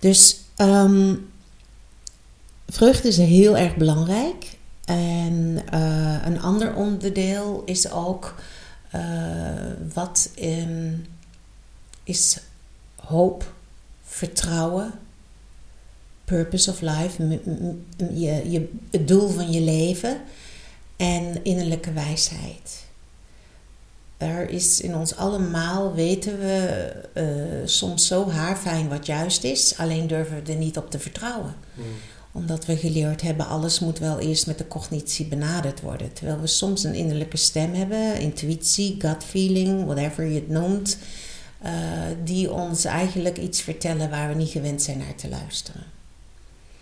[0.00, 1.30] Dus um,
[2.68, 4.44] vreugde is heel erg belangrijk.
[4.90, 8.34] En uh, een ander onderdeel is ook
[8.94, 9.00] uh,
[9.92, 11.06] wat um,
[12.04, 12.38] is
[12.96, 13.52] hoop,
[14.02, 14.92] vertrouwen,
[16.24, 17.40] purpose of life,
[18.14, 20.20] je, je, het doel van je leven
[20.96, 22.84] en innerlijke wijsheid.
[24.16, 30.06] Er is in ons allemaal, weten we, uh, soms zo haarfijn wat juist is, alleen
[30.06, 31.54] durven we er niet op te vertrouwen.
[31.74, 31.84] Mm
[32.32, 36.12] omdat we geleerd hebben, alles moet wel eerst met de cognitie benaderd worden.
[36.12, 40.98] Terwijl we soms een innerlijke stem hebben, intuïtie, gut feeling, whatever je het noemt,
[41.64, 41.70] uh,
[42.24, 45.84] die ons eigenlijk iets vertellen waar we niet gewend zijn naar te luisteren.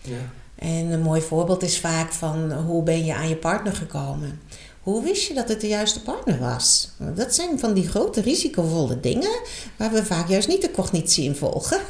[0.01, 0.31] Ja.
[0.55, 4.41] En een mooi voorbeeld is vaak van hoe ben je aan je partner gekomen?
[4.83, 6.91] Hoe wist je dat het de juiste partner was?
[7.15, 9.41] Dat zijn van die grote risicovolle dingen
[9.77, 11.81] waar we vaak juist niet de cognitie in volgen,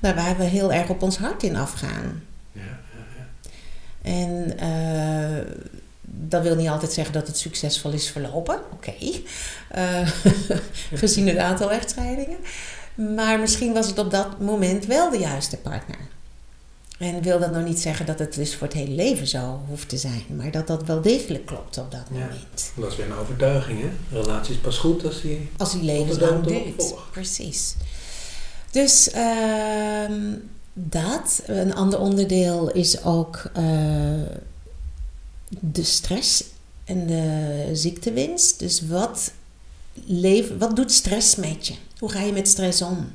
[0.00, 2.22] maar waar we heel erg op ons hart in afgaan.
[4.04, 5.54] En uh,
[6.02, 8.60] dat wil niet altijd zeggen dat het succesvol is verlopen.
[8.72, 8.92] Oké.
[8.98, 9.24] Okay.
[9.76, 10.08] Uh,
[11.02, 12.38] gezien het aantal echtscheidingen.
[12.94, 15.98] Maar misschien was het op dat moment wel de juiste partner.
[16.98, 19.88] En wil dat nou niet zeggen dat het dus voor het hele leven zo hoeft
[19.88, 20.24] te zijn.
[20.36, 22.72] Maar dat dat wel degelijk klopt op dat moment.
[22.76, 23.86] Dat is weer een overtuiging, hè?
[23.86, 25.50] Een relatie is pas goed als die...
[25.56, 26.94] Als die levenslang duurt.
[27.12, 27.74] Precies.
[28.70, 29.14] Dus...
[29.14, 30.10] Uh,
[30.74, 31.42] dat.
[31.46, 33.62] Een ander onderdeel is ook uh,
[35.48, 36.44] de stress
[36.84, 38.58] en de ziektewinst.
[38.58, 39.32] Dus wat,
[40.04, 41.74] leef, wat doet stress met je?
[41.98, 43.10] Hoe ga je met stress om?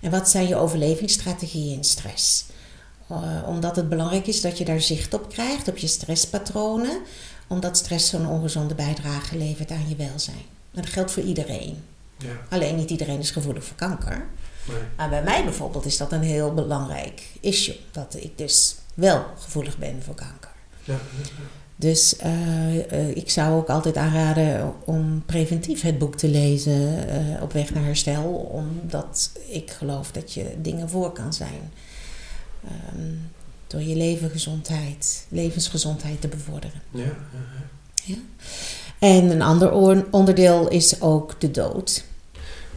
[0.00, 2.44] En wat zijn je overlevingsstrategieën in stress?
[3.10, 7.00] Uh, omdat het belangrijk is dat je daar zicht op krijgt, op je stresspatronen.
[7.48, 10.44] Omdat stress zo'n ongezonde bijdrage levert aan je welzijn.
[10.70, 11.82] dat geldt voor iedereen.
[12.18, 12.28] Ja.
[12.48, 14.26] Alleen niet iedereen is gevoelig voor kanker.
[14.96, 17.76] Maar bij mij bijvoorbeeld is dat een heel belangrijk issue.
[17.90, 20.50] Dat ik dus wel gevoelig ben voor kanker.
[20.84, 20.96] Ja,
[21.76, 27.42] Dus uh, uh, ik zou ook altijd aanraden om preventief het boek te lezen uh,
[27.42, 28.24] op weg naar herstel.
[28.32, 31.72] Omdat ik geloof dat je dingen voor kan zijn.
[32.94, 33.30] Um,
[33.66, 36.82] door je levengezondheid, levensgezondheid te bevorderen.
[36.90, 37.16] Ja,
[38.04, 38.16] ja,
[38.98, 39.72] En een ander
[40.10, 42.04] onderdeel is ook de dood.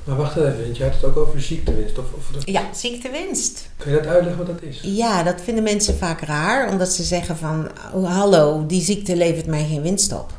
[0.06, 1.98] Maar wacht even, want je had het ook over ziektewinst.
[1.98, 3.70] Of, of Ja, ziektewinst.
[3.78, 4.80] Kun je dat uitleggen wat dat is?
[4.84, 7.70] Ja, dat vinden mensen vaak raar, omdat ze zeggen van...
[7.94, 10.32] Oh, hallo, die ziekte levert mij geen winst op.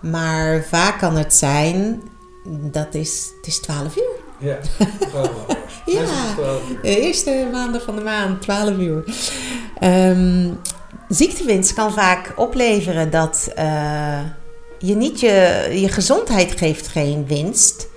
[0.00, 2.02] Maar vaak kan het zijn,
[2.46, 4.22] dat is, het is 12 uur.
[4.38, 4.58] Ja,
[5.10, 5.94] 12 uur.
[5.94, 6.34] ja,
[6.82, 9.04] de eerste maanden van de maand, 12 uur.
[9.82, 10.60] Um,
[11.08, 14.20] ziektewinst kan vaak opleveren dat uh,
[14.78, 17.92] je niet je, je gezondheid geeft geen winst...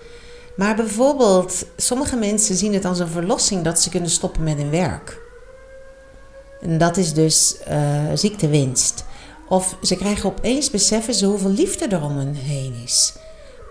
[0.58, 4.70] Maar bijvoorbeeld, sommige mensen zien het als een verlossing dat ze kunnen stoppen met hun
[4.70, 5.22] werk.
[6.62, 9.06] En dat is dus uh, ziektewinst.
[9.50, 13.14] Of ze krijgen opeens beseffen ze hoeveel liefde er om hen heen is.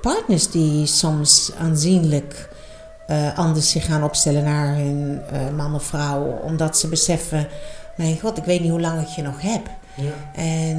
[0.00, 2.48] Partners die soms aanzienlijk
[3.08, 7.48] uh, anders zich gaan opstellen naar hun uh, man of vrouw, omdat ze beseffen:
[7.96, 9.70] Mijn god, ik weet niet hoe lang ik je nog heb.
[9.94, 10.40] Ja.
[10.42, 10.76] En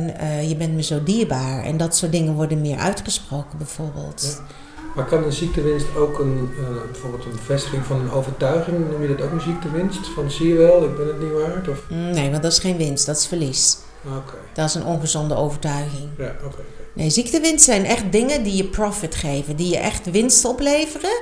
[0.48, 1.64] je bent me zo dierbaar.
[1.64, 4.38] En dat soort dingen worden meer uitgesproken, bijvoorbeeld.
[4.40, 4.56] Ja.
[4.98, 9.08] Maar kan een ziektewinst ook een, uh, bijvoorbeeld een bevestiging van een overtuiging, noem je
[9.08, 10.08] dat ook een ziektewinst?
[10.08, 11.68] Van zie je wel, ik ben het niet waard?
[11.68, 11.84] Of?
[11.90, 13.78] Mm, nee, want dat is geen winst, dat is verlies.
[14.06, 14.40] Okay.
[14.54, 16.10] Dat is een ongezonde overtuiging.
[16.18, 16.62] Ja, oké.
[16.94, 21.20] Nee, ziektewinst zijn echt dingen die je profit geven, die je echt winst opleveren.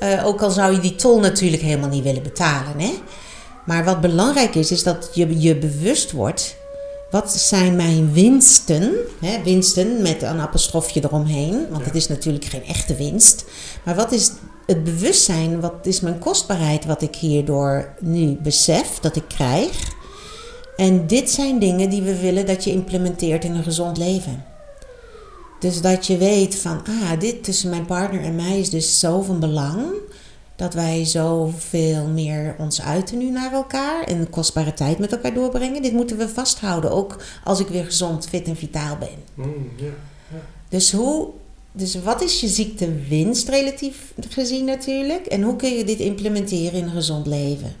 [0.00, 2.80] Uh, ook al zou je die tol natuurlijk helemaal niet willen betalen.
[2.80, 2.92] Hè?
[3.66, 6.56] Maar wat belangrijk is, is dat je je bewust wordt
[7.12, 8.94] wat zijn mijn winsten?
[9.20, 13.44] Hè, winsten met een apostrofje eromheen, want het is natuurlijk geen echte winst.
[13.84, 14.32] Maar wat is
[14.66, 19.92] het bewustzijn, wat is mijn kostbaarheid wat ik hierdoor nu besef dat ik krijg?
[20.76, 24.44] En dit zijn dingen die we willen dat je implementeert in een gezond leven.
[25.60, 29.22] Dus dat je weet van, ah, dit tussen mijn partner en mij is dus zo
[29.22, 29.84] van belang.
[30.56, 34.04] Dat wij zoveel meer ons uiten nu naar elkaar.
[34.04, 35.82] En kostbare tijd met elkaar doorbrengen.
[35.82, 36.90] Dit moeten we vasthouden.
[36.90, 39.08] Ook als ik weer gezond, fit en vitaal ben.
[39.34, 39.70] Mm.
[40.68, 41.28] Dus, hoe,
[41.72, 45.26] dus wat is je ziektewinst relatief gezien natuurlijk?
[45.26, 47.76] En hoe kun je dit implementeren in een gezond leven?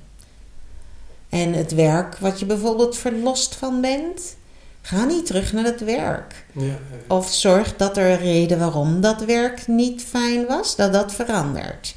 [1.28, 4.36] En het werk wat je bijvoorbeeld verlost van bent,
[4.82, 6.44] ga niet terug naar het werk.
[6.52, 6.78] Ja.
[7.08, 11.94] Of zorg dat er een reden waarom dat werk niet fijn was, dat dat verandert.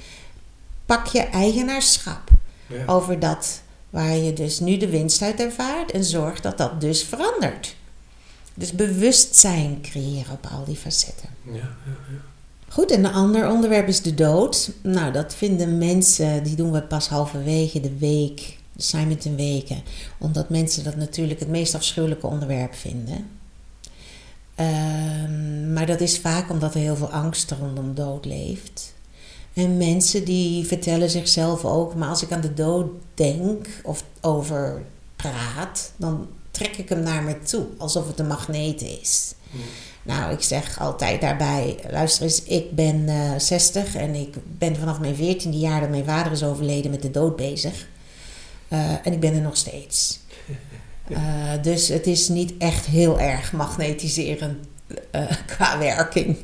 [0.85, 2.29] Pak je eigenaarschap
[2.67, 2.85] ja.
[2.85, 7.03] over dat waar je dus nu de winst uit ervaart en zorg dat dat dus
[7.03, 7.75] verandert.
[8.53, 11.29] Dus bewustzijn creëren op al die facetten.
[11.43, 12.17] Ja, ja, ja.
[12.67, 14.71] Goed, en een ander onderwerp is de dood.
[14.81, 19.83] Nou, dat vinden mensen, die doen we pas halverwege de week, de Simon in weken.
[20.17, 23.27] Omdat mensen dat natuurlijk het meest afschuwelijke onderwerp vinden.
[24.55, 28.93] Ehm, maar dat is vaak omdat er heel veel angst rondom dood leeft.
[29.55, 34.81] En mensen die vertellen zichzelf ook, maar als ik aan de dood denk of over
[35.15, 39.33] praat, dan trek ik hem naar me toe, alsof het een magneet is.
[39.51, 39.61] Mm.
[40.03, 44.99] Nou, ik zeg altijd daarbij, luister eens, ik ben eh 60 en ik ben vanaf
[44.99, 47.87] mijn 14e jaar dat mijn vader is overleden met de dood bezig.
[48.67, 50.19] Eh, en ik ben er nog steeds.
[51.09, 54.67] Eh, dus het is niet echt heel erg magnetiserend
[55.11, 56.37] eh, qua werking.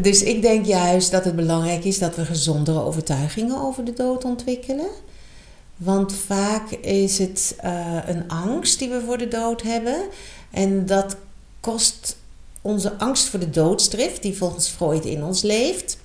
[0.00, 4.24] Dus ik denk juist dat het belangrijk is dat we gezondere overtuigingen over de dood
[4.24, 4.88] ontwikkelen.
[5.76, 9.96] Want vaak is het eh, een angst die we voor de dood hebben.
[10.50, 11.16] En dat
[11.60, 12.16] kost
[12.60, 15.98] onze angst voor de doodsdrift, die volgens Freud in ons leeft,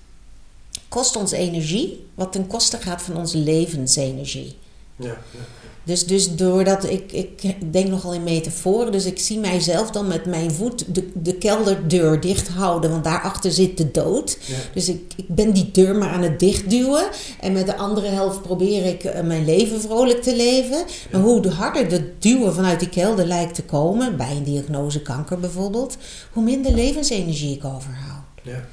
[0.88, 4.58] kost ons energie, wat ten koste gaat van onze levensenergie.
[4.96, 5.67] Ja, ja.
[5.88, 10.26] Dus, dus doordat ik, ik denk nogal in metaforen, dus ik zie mijzelf dan met
[10.26, 14.38] mijn voet de, de kelderdeur dicht houden, want daarachter zit de dood.
[14.46, 14.56] Ja.
[14.74, 17.08] Dus ik, ik ben die deur maar aan het dichtduwen.
[17.40, 20.86] En met de andere helft probeer ik eh, mijn leven vrolijk te leven.
[21.12, 25.40] Maar hoe harder de duwen vanuit die kelder lijkt te komen, bij een diagnose kanker
[25.40, 25.98] bijvoorbeeld,
[26.32, 28.26] hoe minder levensenergie ik overhoud.
[28.42, 28.66] Ja,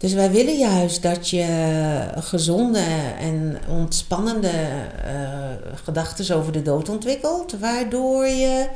[0.00, 1.46] Dus wij willen juist dat je
[2.16, 2.84] gezonde
[3.18, 4.48] en ontspannende
[5.04, 5.50] eh,
[5.84, 8.68] gedachten over de dood ontwikkelt, waardoor je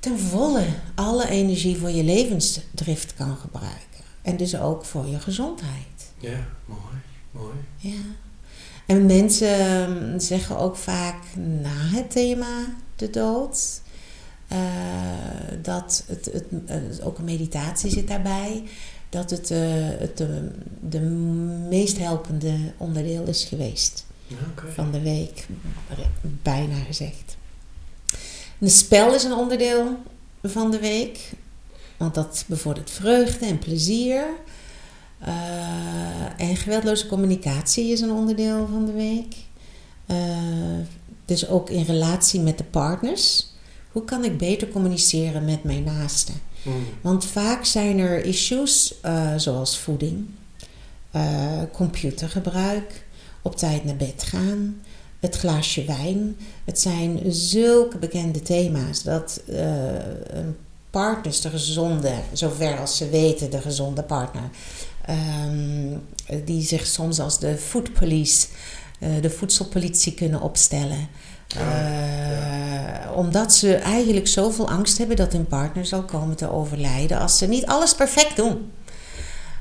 [0.00, 0.64] ten volle
[0.94, 3.78] alle energie voor je levensdrift kan gebruiken.
[4.22, 6.12] En dus ook voor je gezondheid.
[6.18, 6.80] ja, mooi,
[7.30, 7.54] mooi.
[7.76, 8.00] Ja.
[8.86, 11.16] En mensen ehm, zeggen ook vaak
[11.62, 12.66] na het thema
[12.96, 13.80] de dood.
[14.48, 14.58] eh,
[15.62, 18.62] dat het, het, het- ook een meditatie zit daarbij.
[19.08, 19.60] Dat het, eh,
[19.98, 20.50] het de,
[20.80, 21.00] de
[21.68, 24.04] meest helpende onderdeel is geweest
[24.74, 25.46] van de week.
[26.20, 27.36] Bijna gezegd.
[28.60, 29.96] Een spel is een onderdeel
[30.42, 31.30] van de week.
[31.96, 34.24] Want dat bevordert vreugde en plezier.
[35.18, 39.34] Eh, en geweldloze communicatie is een onderdeel van de week.
[40.06, 40.16] Eh,
[41.24, 43.46] dus ook in relatie met de partners.
[43.92, 46.34] Hoe kan ik beter communiceren met mijn naasten?
[46.62, 46.86] Mm.
[47.00, 50.26] Want vaak zijn er issues eh, zoals voeding,
[51.10, 53.06] eh, computergebruik,
[53.42, 54.82] op tijd naar bed gaan,
[55.20, 56.36] het glaasje wijn.
[56.64, 59.94] Het zijn zulke bekende thema's dat eh,
[60.26, 60.56] een
[60.90, 64.50] partners, de gezonde, zover als ze weten, de gezonde partner,
[65.04, 65.96] ehm,
[66.44, 68.46] die zich soms als de food police,
[68.98, 71.08] eh, de voedselpolitie kunnen opstellen.
[71.56, 77.38] Eh, Omdat ze eigenlijk zoveel angst hebben dat hun partner zal komen te overlijden als
[77.38, 78.70] ze niet alles perfect doen.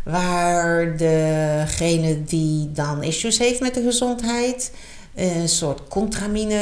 [0.04, 4.72] Waar degene die dan issues heeft met de gezondheid,
[5.16, 6.60] een soort contramine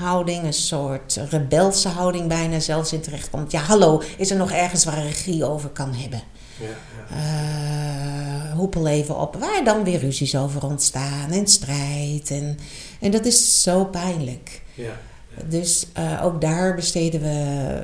[0.00, 3.52] houding, een soort rebelse houding bijna zelfs in terecht komt.
[3.52, 6.22] Ja, hallo, is er nog ergens waar regie over kan hebben?
[6.60, 7.16] Ja, ja.
[7.16, 8.24] eh
[8.56, 12.30] hoepel even op, waar dan weer ruzies over ontstaan en strijd.
[12.30, 12.58] En,
[13.04, 14.62] en dat is zo pijnlijk.
[14.74, 15.00] ja.
[15.48, 17.82] Dus eh, ook daar besteden we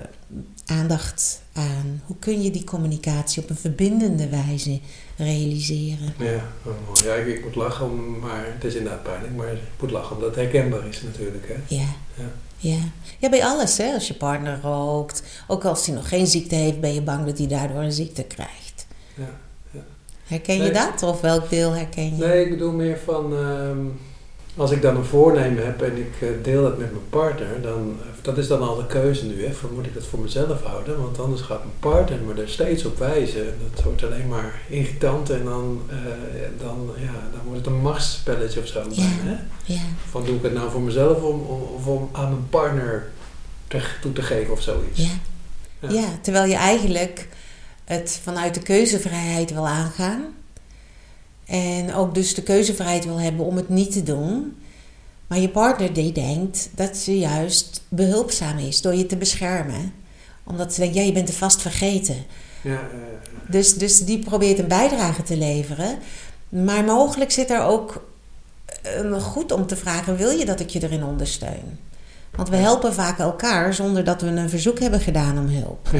[0.66, 2.02] aandacht aan.
[2.06, 4.80] Hoe kun je die communicatie op een verbindende wijze
[5.16, 6.14] realiseren?
[6.18, 7.04] Ja, mooi.
[7.04, 10.34] ja ik, ik moet lachen, maar het is inderdaad pijnlijk, maar ik moet lachen omdat
[10.34, 11.48] het herkenbaar is natuurlijk.
[11.48, 11.74] Hè?
[11.74, 11.88] Ja.
[12.16, 12.24] Ja.
[12.56, 12.78] Ja.
[13.18, 13.78] ja, bij alles.
[13.78, 13.92] Hè?
[13.92, 17.38] Als je partner rookt, ook als hij nog geen ziekte heeft, ben je bang dat
[17.38, 18.86] hij daardoor een ziekte krijgt.
[19.14, 19.30] Ja,
[20.24, 21.02] Herken je dat?
[21.02, 22.24] Of welk deel herken je?
[22.24, 23.78] Nee, ik bedoel meer van, ehm,
[24.60, 27.98] als ik dan een voornemen heb en ik eh, deel dat met mijn partner, dan,
[28.22, 31.02] dat is dan al de keuze nu, hè, van moet ik dat voor mezelf houden,
[31.02, 33.40] want anders gaat mijn partner me er steeds op wijzen.
[33.40, 35.96] En dat wordt alleen maar irritant en dan, eh,
[36.58, 38.82] dan, ja, dan wordt het een machtsspelletje of zo.
[38.90, 39.02] Ja.
[39.06, 39.36] Hè?
[39.64, 39.80] Ja.
[40.10, 43.10] Van doe ik het nou voor mezelf om, om, of om aan mijn partner
[43.68, 45.00] te, toe te geven of zoiets.
[45.00, 45.10] Ja.
[45.80, 45.90] Ja.
[45.90, 47.28] ja, terwijl je eigenlijk
[47.84, 50.22] het vanuit de keuzevrijheid wil aangaan.
[51.50, 54.56] En ook dus de keuzevrijheid wil hebben om het niet te doen.
[55.26, 59.92] Maar je partner die denkt dat ze juist behulpzaam is door je te beschermen.
[60.44, 62.16] Omdat ze denkt, ja, je bent er vast vergeten.
[62.62, 62.80] Ja,
[63.48, 65.98] Dus, dus die probeert een bijdrage te leveren.
[66.48, 68.04] Maar mogelijk zit er ook
[68.82, 71.78] eh, goed om te vragen: wil je dat ik je erin ondersteun?
[72.30, 75.88] Want we helpen vaak elkaar zonder dat we een verzoek hebben gedaan om hulp.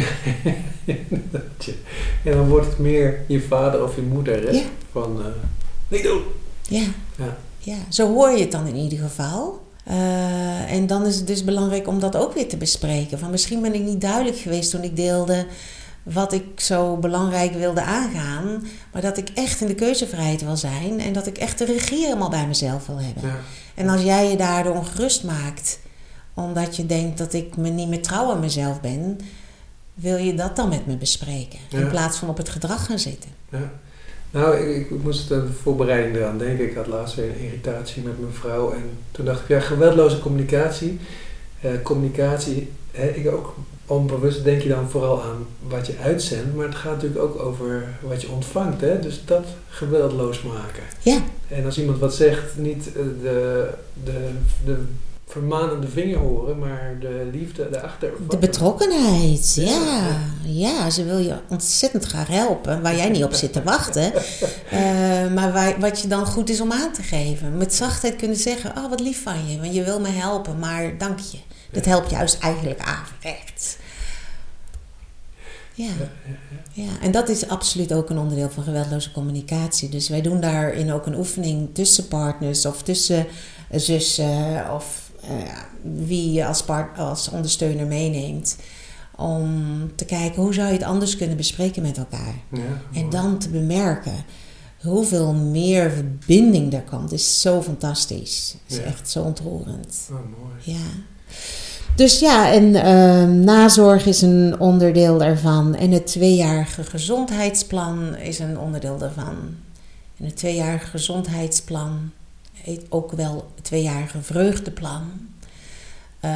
[2.25, 4.51] En dan wordt het meer je vader of je moeder, hè?
[4.51, 4.63] Ja.
[4.93, 5.27] Van, eh,
[5.89, 6.23] niet doen!
[6.69, 6.85] Ja.
[7.17, 7.37] Ja.
[7.59, 9.61] ja, zo hoor je het dan in ieder geval.
[9.85, 13.19] Eh, en dan is het dus belangrijk om dat ook weer te bespreken.
[13.19, 15.47] Van misschien ben ik niet duidelijk geweest toen ik deelde
[16.03, 18.67] wat ik zo belangrijk wilde aangaan.
[18.93, 21.01] Maar dat ik echt in de keuzevrijheid wil zijn.
[21.01, 23.23] En dat ik echt de regie helemaal bij mezelf wil hebben.
[23.23, 23.37] Ja.
[23.75, 25.79] En als jij je daardoor ongerust maakt,
[26.35, 29.19] omdat je denkt dat ik me niet meer trouw aan mezelf ben,
[29.95, 31.59] wil je dat dan met me bespreken?
[31.69, 33.31] In plaats van op het gedrag gaan zitten.
[33.49, 33.73] Ja.
[34.31, 36.69] Nou, ik, ik moest de voorbereiding eraan denken.
[36.69, 38.73] Ik had laatst weer een irritatie met mijn vrouw.
[38.73, 40.99] En toen dacht ik, ja, geweldloze communicatie.
[41.61, 43.55] Eh, communicatie, hè, ik ook
[43.87, 46.55] onbewust denk je dan vooral aan wat je uitzendt.
[46.55, 48.81] Maar het gaat natuurlijk ook over wat je ontvangt.
[48.81, 49.01] Hè?
[49.01, 50.83] Dus dat geweldloos maken.
[51.01, 51.19] Ja,
[51.49, 53.69] En als iemand wat zegt, niet eh, de,
[54.05, 54.31] de,
[54.65, 54.77] de
[55.31, 58.13] vermanende vinger horen, maar de liefde erachter.
[58.29, 59.55] de betrokkenheid.
[59.55, 59.65] Ja.
[59.65, 64.13] Ja, ja, ze wil je ontzettend graag helpen, waar jij niet op zit te wachten.
[64.71, 67.57] Eh, maar waar, wat je dan goed is om aan te geven.
[67.57, 70.99] Met zachtheid kunnen zeggen, oh wat lief van je, want je wil me helpen, maar
[70.99, 71.39] dank je.
[71.73, 71.91] Dat Ja.
[71.91, 73.77] helpt juist eigenlijk averechts.
[75.75, 75.85] Ja.
[75.85, 75.93] Ja,
[76.27, 76.91] ja, ja.
[77.03, 79.89] En dat is absoluut ook een onderdeel van geweldloze communicatie.
[79.89, 83.27] Dus wij doen daarin ook een oefening tussen partners of tussen
[83.71, 85.10] zussen of
[85.83, 88.57] wie je als, part, als ondersteuner meeneemt.
[89.17, 89.55] Om
[89.95, 92.35] te kijken hoe zou je het anders kunnen bespreken met elkaar.
[92.53, 92.61] Ja,
[93.01, 94.25] En dan te bemerken
[94.83, 97.13] hoeveel meer verbinding er komt.
[97.13, 98.55] is zo fantastisch.
[98.67, 98.83] Het is Ja.
[98.91, 100.09] echt zo ontroerend.
[100.11, 100.53] Oh, mooi.
[100.79, 100.87] Ja.
[101.97, 105.75] Dus ja, en ehm, nazorg is een onderdeel daarvan.
[105.75, 109.37] En het tweejarige gezondheidsplan is een onderdeel daarvan.
[110.19, 112.11] En het tweejarige gezondheidsplan
[112.63, 115.29] heet ook wel tweejarige vreugdeplan.
[116.21, 116.31] Eh,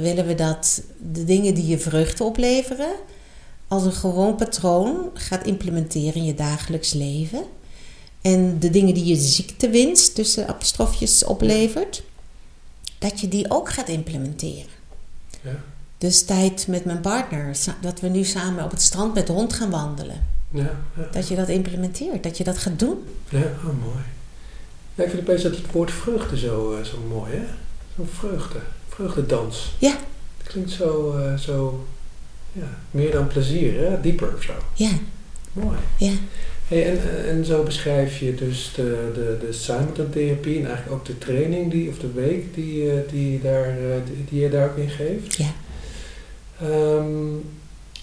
[0.00, 2.94] willen we dat de dingen die je vreugde opleveren,
[3.68, 7.44] als een gewoon patroon gaat implementeren in je dagelijks leven.
[8.20, 12.02] En de dingen die je ziektewinst, tussen apostrofjes, oplevert,
[12.98, 14.72] dat je die ook gaat implementeren.
[15.42, 15.62] Ja.
[15.98, 19.52] Dus tijd met mijn partner, dat we nu samen op het strand met de hond
[19.52, 20.26] gaan wandelen.
[20.50, 21.08] Ja, ja.
[21.12, 22.98] Dat je dat implementeert, dat je dat gaat doen.
[23.28, 24.04] Ja, oh, mooi.
[24.94, 27.44] Ja, ik vind opeens dat het woord vreugde zo, eh, zo mooi, hè?
[27.96, 28.58] Zo'n vreugde.
[28.88, 29.74] Vreugdedans.
[29.78, 29.96] Ja.
[30.38, 31.86] Het klinkt zo, eh, zo
[32.52, 34.00] ja, meer dan plezier, hè?
[34.00, 34.52] Dieper of zo.
[34.74, 34.90] Ja,
[35.52, 35.76] Mooi.
[35.98, 36.12] ja.
[36.68, 41.04] Hey, en, eh, en zo beschrijf je dus de, de, de Simultan-therapie en eigenlijk ook
[41.04, 44.76] de training die, of de week die, die, je daar, die, die je daar ook
[44.76, 45.36] in geeft.
[45.36, 45.52] Ja.
[46.60, 47.36] Ehm,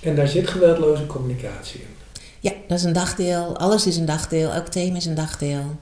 [0.01, 2.21] en daar zit geweldloze communicatie in.
[2.39, 3.57] Ja, dat is een dagdeel.
[3.57, 4.51] Alles is een dagdeel.
[4.51, 5.75] Elk thema is een dagdeel.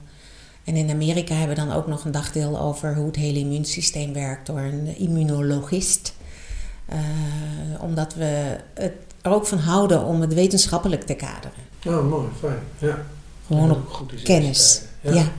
[0.70, 4.12] En in Amerika hebben we dan ook nog een dagdeel over hoe het hele immuunsysteem
[4.12, 6.14] werkt door een immunologist.
[6.86, 6.98] Eh,
[7.80, 8.92] omdat we het
[9.22, 11.52] er ook van houden om het wetenschappelijk te kaderen.
[11.86, 12.58] Oh, mooi, fijn.
[12.78, 13.04] Ja.
[13.46, 14.82] Gewoon op is kennis.
[15.00, 15.12] Ja.
[15.12, 15.32] Ja.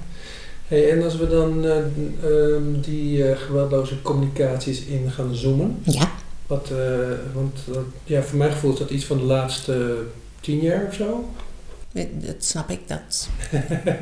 [0.67, 6.11] Hey, en als we dan eh, ehm, die eh, geweldloze communicaties in gaan zoomen, ja,
[6.47, 6.71] wat,
[7.33, 7.59] want
[8.03, 9.97] ja, voor mijn gevoel is dat iets van de laatste
[10.39, 11.29] tien jaar of zo.
[12.13, 12.87] Dat snap ik.
[12.87, 13.29] Dat.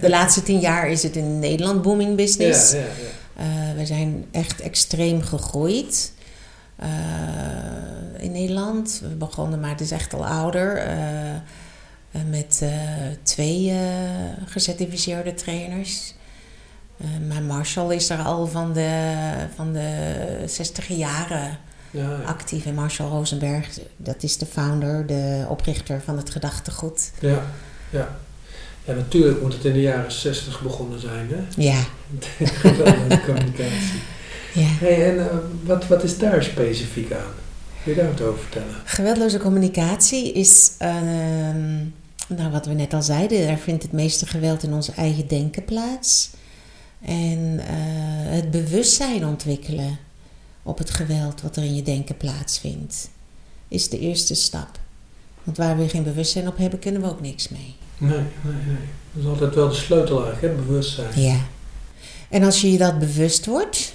[0.01, 2.71] De laatste tien jaar is het in Nederland booming business.
[2.71, 3.19] Ja, ja, ja.
[3.39, 6.13] Eh, we zijn echt extreem gegroeid
[6.75, 6.89] eh,
[8.17, 8.99] in Nederland.
[9.01, 12.63] We begonnen, maar het is echt al ouder, eh, met
[13.23, 13.73] twee
[14.45, 16.13] gecertificeerde trainers.
[17.27, 19.21] Maar Marshall is er al van de,
[19.55, 21.57] van de 60 jaren
[21.91, 22.21] Ja, ja.
[22.25, 22.65] actief.
[22.65, 27.11] En Marshall Rosenberg, dat is de founder, de oprichter van het gedachtegoed.
[27.19, 27.43] Ja,
[27.89, 28.19] ja.
[28.85, 31.61] Ja, natuurlijk moet het in de jaren 60 begonnen zijn, hè?
[31.61, 31.83] Ja,
[32.61, 34.01] Geweldloze communicatie.
[34.53, 34.67] ja.
[34.67, 37.33] Hey, en eh, wat, wat is daar specifiek aan?
[37.83, 38.75] Kun je daar wat over vertellen?
[38.85, 41.77] Geweldloze communicatie is, ehm,
[42.27, 45.65] nou wat we net al zeiden, er vindt het meeste geweld in onze eigen denken
[45.65, 46.29] plaats.
[47.01, 47.75] En eh,
[48.35, 49.97] het bewustzijn ontwikkelen
[50.63, 53.09] op het geweld wat er in je denken plaatsvindt,
[53.67, 54.79] is de eerste stap.
[55.49, 57.75] Want waar we geen bewustzijn op hebben, kunnen we ook niks mee.
[57.97, 58.09] Nee,
[58.41, 58.77] nee, nee.
[59.13, 60.63] Dat is altijd wel de sleutel eigenlijk, hè?
[60.65, 61.21] Bewustzijn.
[61.21, 61.39] Ja.
[62.29, 63.93] En als je je dat bewust wordt,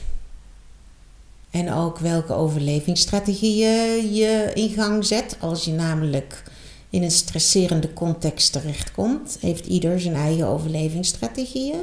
[1.51, 6.43] en ook welke overlevingsstrategieën je in gang zet, als je namelijk
[6.91, 11.81] in een stresserende context terechtkomt, heeft ieder zijn eigen overlevingsstrategieën.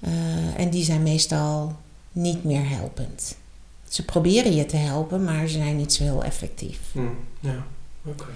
[0.00, 0.10] Uh,
[0.56, 1.76] en die zijn meestal
[2.12, 3.36] niet meer helpend.
[3.88, 6.78] Ze proberen je te helpen, maar ze zijn niet zo heel effectief.
[6.92, 7.66] Mm, ja,
[8.04, 8.26] oké.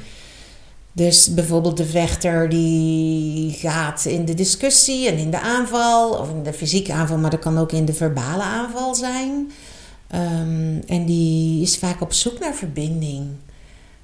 [0.97, 6.42] Dus bijvoorbeeld de vechter die gaat in de discussie en in de aanval, of in
[6.42, 9.51] de fysieke aanval, maar dat kan ook in de verbale aanval zijn.
[10.14, 13.26] Um, en die is vaak op zoek naar verbinding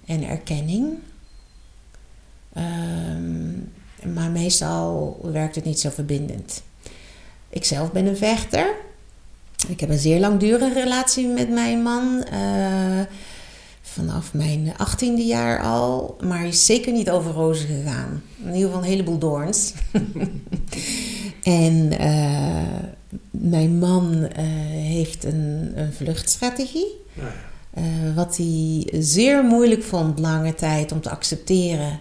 [0.06, 0.98] en erkenning.
[2.56, 3.72] Um,
[4.14, 6.62] maar meestal werkt het niet zo verbindend.
[7.48, 8.74] Ik zelf ben een vechter.
[9.68, 12.24] Ik heb een zeer langdurige relatie met mijn man.
[12.32, 13.00] Uh,
[13.92, 16.16] vanaf mijn achttiende jaar al.
[16.24, 18.22] Maar is zeker niet over rozen gegaan.
[18.38, 19.72] In ieder geval een heleboel doorns.
[21.42, 22.90] en uh,
[23.30, 24.28] mijn man uh,
[24.70, 26.96] heeft een, een vluchtstrategie.
[27.14, 27.32] Ja.
[27.78, 31.98] Uh, wat hij zeer moeilijk vond lange tijd om te accepteren.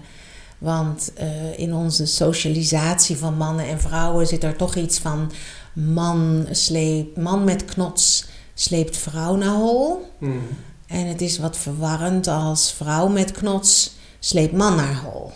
[0.58, 1.12] Want
[1.56, 5.32] in onze socialisatie van mannen en vrouwen zit er toch iets van
[5.74, 10.06] man, sleep, man met knots sleept vrouw naar hol.
[10.20, 10.42] Mm.
[10.90, 15.32] En het is wat verwarrend als vrouw met knots sleept man naar hol.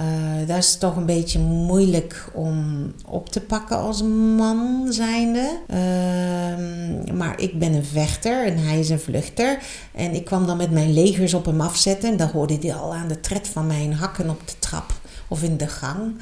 [0.00, 4.02] Uh, dat is toch een beetje moeilijk om op te pakken als
[4.36, 5.58] man zijnde.
[5.70, 9.58] Uh, maar ik ben een vechter en hij is een vluchter.
[9.94, 12.10] En ik kwam dan met mijn legers op hem afzetten.
[12.10, 14.92] En dan hoorde hij al aan de tred van mijn hakken op de trap
[15.28, 16.16] of in de gang.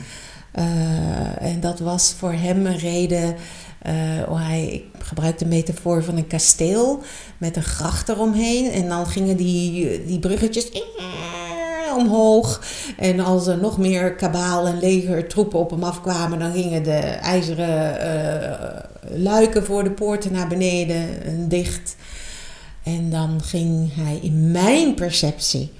[0.54, 3.36] Uh, en dat was voor hem een reden
[3.86, 7.02] uh, hij, ik gebruik de metafoor van een kasteel
[7.38, 8.70] met een gracht eromheen.
[8.70, 10.70] En dan gingen die, die bruggetjes
[11.96, 12.62] omhoog.
[12.96, 16.98] En als er nog meer kabaal en leger troepen op hem afkwamen, dan gingen de
[17.22, 21.96] ijzeren uh, luiken voor de poorten naar beneden dicht.
[22.82, 25.72] En dan ging hij in mijn perceptie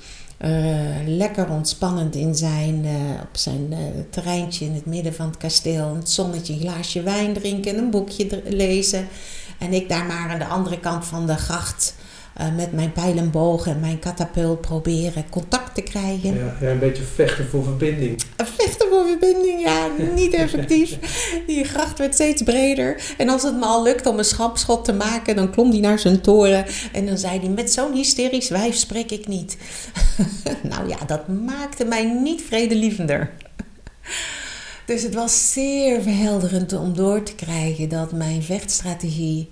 [1.06, 3.78] lekker ontspannend in zijn, uh, op zijn uh,
[4.10, 5.94] terreintje in het midden van het kasteel.
[5.96, 9.08] Het zonnetje, een glaasje wijn drinken en een boekje lezen.
[9.58, 11.94] En ik daar maar aan de andere kant van de gracht
[12.40, 16.34] uh, met mijn pijlenboog en mijn katapult proberen contact te krijgen.
[16.34, 18.22] Ja, ja, een beetje vechten voor verbinding.
[18.36, 20.98] Vechten voor verbinding, ja, niet effectief.
[21.46, 23.14] Die gracht werd steeds breder.
[23.16, 25.98] En als het me al lukt om een schapschot te maken, dan klom hij naar
[25.98, 26.64] zijn toren.
[26.92, 29.56] En dan zei hij, met zo'n hysterisch wijf spreek ik niet.
[30.70, 33.30] nou ja, dat maakte mij niet vredelievender.
[34.84, 39.50] Dus het was zeer verhelderend om door te krijgen dat mijn vechtstrategie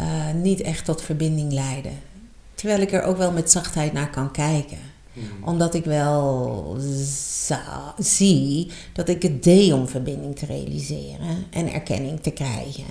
[0.00, 0.06] uh,
[0.42, 1.90] niet echt tot verbinding leidde.
[2.64, 4.78] Terwijl ik er ook wel met zachtheid naar kan kijken.
[5.12, 5.24] Mm.
[5.40, 6.76] Omdat ik wel
[7.98, 12.84] zie dat ik het deed om verbinding te realiseren en erkenning te krijgen.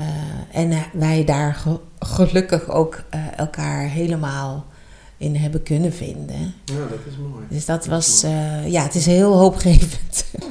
[0.00, 0.06] Uh,
[0.52, 4.66] en wij daar ge gelukkig ook uh, elkaar helemaal
[5.16, 6.54] in hebben kunnen vinden.
[6.64, 7.44] Ja, dat is mooi.
[7.48, 8.20] Dus dat, dat was,
[8.66, 10.24] ja, het is heel hoopgevend.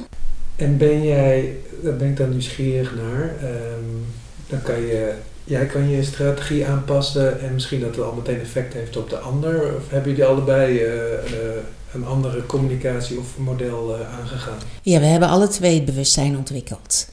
[0.56, 4.06] En ben jij, daar ben ik dan nieuwsgierig naar, um,
[4.46, 5.14] dan kan je
[5.50, 9.18] jij kan je strategie aanpassen en misschien dat het al meteen effect heeft op de
[9.18, 9.76] ander?
[9.76, 11.38] Of hebben jullie allebei uh, uh,
[11.94, 14.58] een andere communicatie of model uh, aangegaan?
[14.82, 17.08] Ja, we hebben alle twee het bewustzijn ontwikkeld.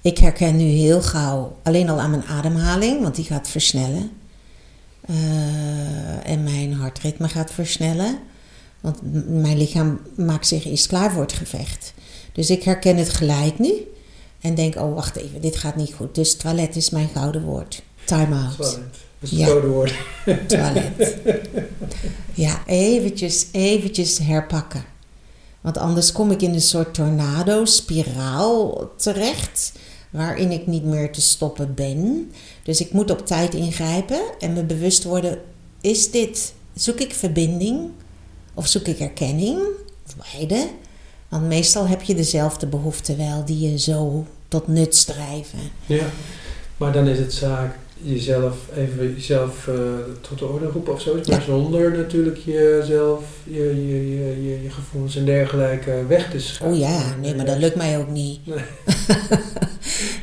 [0.00, 4.10] Ik herken nu heel gauw alleen al aan mijn ademhaling, want die gaat versnellen.
[6.24, 8.18] en mijn hartritme gaat versnellen.
[8.80, 8.98] Want
[9.42, 11.94] mijn lichaam maakt zich eens klaar voor het gevecht.
[12.32, 13.72] Dus ik herken het gelijk nu.
[14.44, 16.14] En denk, oh wacht even, dit gaat niet goed.
[16.14, 17.82] Dus toilet is mijn gouden woord.
[18.04, 18.56] Time out.
[18.56, 18.90] Toilet.
[19.18, 19.46] Dat is het ja.
[19.46, 19.94] gouden woord.
[20.46, 21.16] Toilet.
[22.34, 24.84] Ja, eventjes, eventjes herpakken.
[25.60, 29.72] Want anders kom ik in een soort tornado-spiraal terecht.
[30.10, 32.32] Waarin ik niet meer te stoppen ben.
[32.62, 35.38] Dus ik moet op tijd ingrijpen en me bewust worden:
[35.80, 37.90] is dit, zoek ik verbinding
[38.54, 39.58] of zoek ik erkenning?
[40.06, 40.68] Of beide.
[41.28, 45.58] Want meestal heb je dezelfde behoeften wel die je zo tot nut drijven.
[45.86, 46.04] Ja,
[46.76, 49.74] maar dan is het zaak jezelf even jezelf uh,
[50.20, 51.20] tot de orde roepen of zo.
[51.28, 56.82] Maar zonder natuurlijk jezelf, je, je, je, je, je gevoelens en dergelijke weg te schuiven.
[56.82, 58.40] Oh ja, nee, maar dat lukt mij ook niet.
[58.46, 58.64] Nee.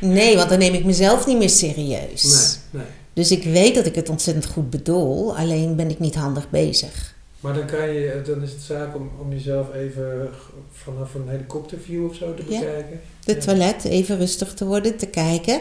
[0.17, 2.59] nee, want dan neem ik mezelf niet meer serieus.
[2.71, 2.91] Nee, nee.
[3.13, 7.13] Dus ik weet dat ik het ontzettend goed bedoel, alleen ben ik niet handig bezig.
[7.41, 10.29] Maar dan, kan je, dan is het zaak om, om jezelf even
[10.71, 13.01] vanaf een helikopterview of zo te bekijken.
[13.25, 15.59] De toilet, even rustig te worden, te kijken.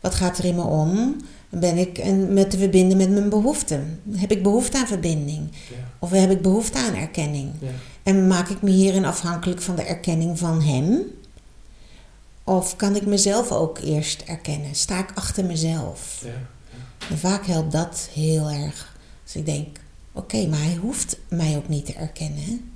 [0.00, 1.16] Wat gaat er in me om?
[1.48, 4.00] Ben ik met te verbinden met mijn behoeften?
[4.10, 5.48] Heb ik behoefte aan verbinding?
[5.50, 5.76] Ja.
[5.98, 7.52] Of heb ik behoefte aan erkenning?
[7.60, 7.68] Ja.
[8.02, 11.02] En maak ik me hierin afhankelijk van de erkenning van hem?
[12.44, 14.74] Of kan ik mezelf ook eerst erkennen?
[14.74, 16.22] Sta ik achter mezelf?
[16.24, 16.30] Ja.
[17.10, 18.96] En vaak helpt dat heel erg.
[19.24, 19.78] Dus ik denk,
[20.18, 22.72] Oké, maar hij hoeft mij ook niet te erkennen.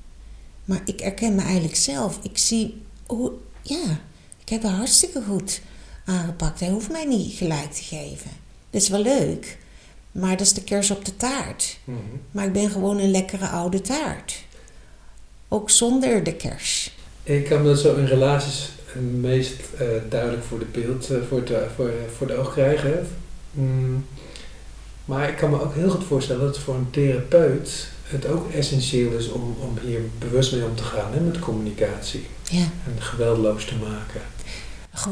[0.64, 2.18] Maar ik herken me eigenlijk zelf.
[2.22, 3.32] Ik zie hoe,
[3.62, 4.00] ja,
[4.40, 5.60] ik heb het hartstikke goed
[6.04, 6.60] aangepakt.
[6.60, 8.30] Hij hoeft mij niet gelijk te geven.
[8.70, 9.58] Dat is wel leuk,
[10.12, 11.78] maar dat is de kers op de taart.
[11.84, 11.98] Mhm.
[12.30, 14.44] Maar ik ben gewoon een lekkere oude taart.
[15.48, 16.96] Ook zonder de kers.
[17.22, 21.18] Ik kan me dat zo in relaties het meest eh, duidelijk voor de beeld, eh,
[21.28, 23.08] voor, het, voor, voor de oog krijgen.
[23.50, 24.06] Mm,
[25.04, 29.12] maar ik kan me ook heel goed voorstellen dat voor een therapeut het ook essentieel
[29.12, 32.26] is om, om hier bewust mee om te gaan, hè, met communicatie.
[32.42, 32.58] Ja.
[32.60, 34.20] En geweldloos te maken.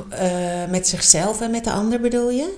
[0.09, 2.55] Eh, met zichzelf en met de ander bedoel je?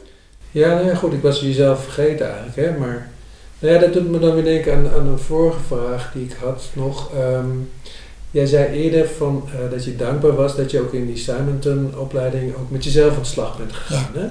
[0.50, 3.10] Ja, nou ja, goed, ik was jezelf vergeten eigenlijk, hè, maar
[3.58, 6.36] nou ja, dat doet me dan weer denken aan, aan een vorige vraag die ik
[6.40, 7.14] had nog.
[7.14, 7.50] Ehm,
[8.30, 12.54] jij zei eerder van, eh, dat je dankbaar was dat je ook in die Simonton-opleiding
[12.54, 14.10] ook met jezelf aan de slag bent gegaan.
[14.14, 14.26] Hè?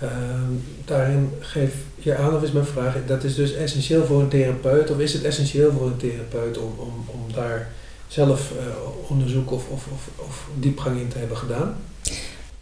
[0.00, 0.52] Ehm,
[0.84, 4.90] daarin geef je aan, of is mijn vraag, dat is dus essentieel voor een therapeut,
[4.90, 7.68] of is het essentieel voor een therapeut om, om, om daar
[8.08, 11.76] zelf eh, onderzoek of, of, of, of diepgang in te hebben gedaan?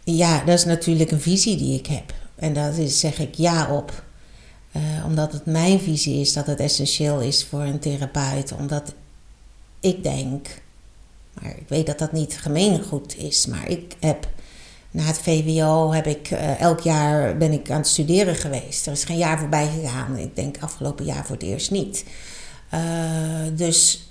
[0.03, 2.13] Ja, dat is natuurlijk een visie die ik heb.
[2.35, 4.03] En daar zeg ik ja op.
[4.71, 8.53] Eh, omdat het mijn visie is dat het essentieel is voor een therapeut.
[8.59, 8.93] Omdat
[9.79, 10.47] ik denk,
[11.33, 14.27] maar ik weet dat dat niet gemeengoed is, maar ik heb
[14.91, 18.85] na het VWO heb ik eh, elk jaar ben ik aan het studeren geweest.
[18.85, 20.17] Er is geen jaar voorbij gegaan.
[20.17, 22.05] Ik denk afgelopen jaar voor het eerst niet.
[22.69, 22.79] Eh,
[23.53, 24.07] dus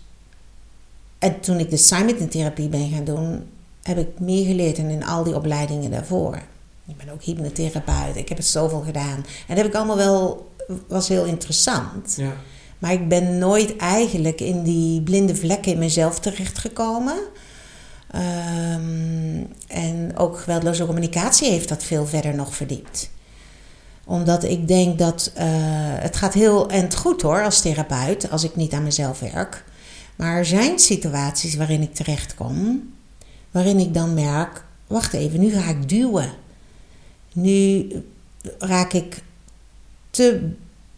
[1.18, 3.46] en toen ik de Simonton-therapie ben gaan doen,
[3.82, 6.42] heb ik meer geleerd dan in al die opleidingen daarvoor.
[6.86, 9.16] Ik ben ook hypnotherapeut, ik heb het zoveel gedaan.
[9.16, 10.50] En dat heb ik allemaal wel,
[10.88, 12.14] was heel interessant.
[12.16, 12.32] Ja.
[12.78, 17.18] Maar ik ben nooit eigenlijk in die blinde vlekken in mezelf terechtgekomen.
[18.10, 23.10] Ehm, en ook geweldloze communicatie heeft dat veel verder nog verdiept.
[24.04, 25.46] Omdat ik denk dat eh,
[26.00, 29.64] het gaat heel en goed hoor als therapeut, als ik niet aan mezelf werk.
[30.16, 32.90] Maar er zijn situaties waarin ik terechtkom,
[33.50, 36.30] waarin ik dan merk, wacht even, nu ga ik duwen.
[37.32, 37.86] Nu
[38.58, 39.22] raak ik
[40.10, 40.50] te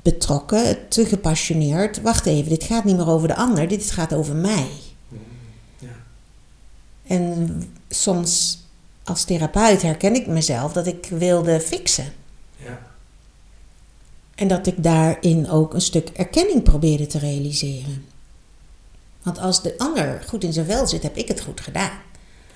[0.03, 2.01] betrokken, te gepassioneerd.
[2.01, 4.69] Wacht even, dit gaat niet meer over de ander, dit gaat over mij.
[7.11, 8.59] En soms
[9.05, 12.13] als therapeut herken ik mezelf dat ik wilde fixen.
[12.57, 12.79] Ja.
[14.35, 18.05] En dat ik daarin ook een stuk erkenning probeerde te realiseren.
[19.23, 21.99] Want als de ander goed in zijn vel zit, heb ik het goed gedaan.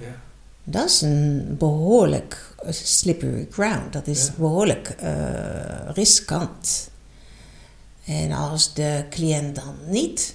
[0.00, 0.20] Ja.
[0.64, 3.92] Dat is een behoorlijk eh, slippery ground.
[3.92, 4.32] Dat is Ja.
[4.36, 6.90] behoorlijk eh, riskant.
[8.04, 10.34] En als de cliënt dan niet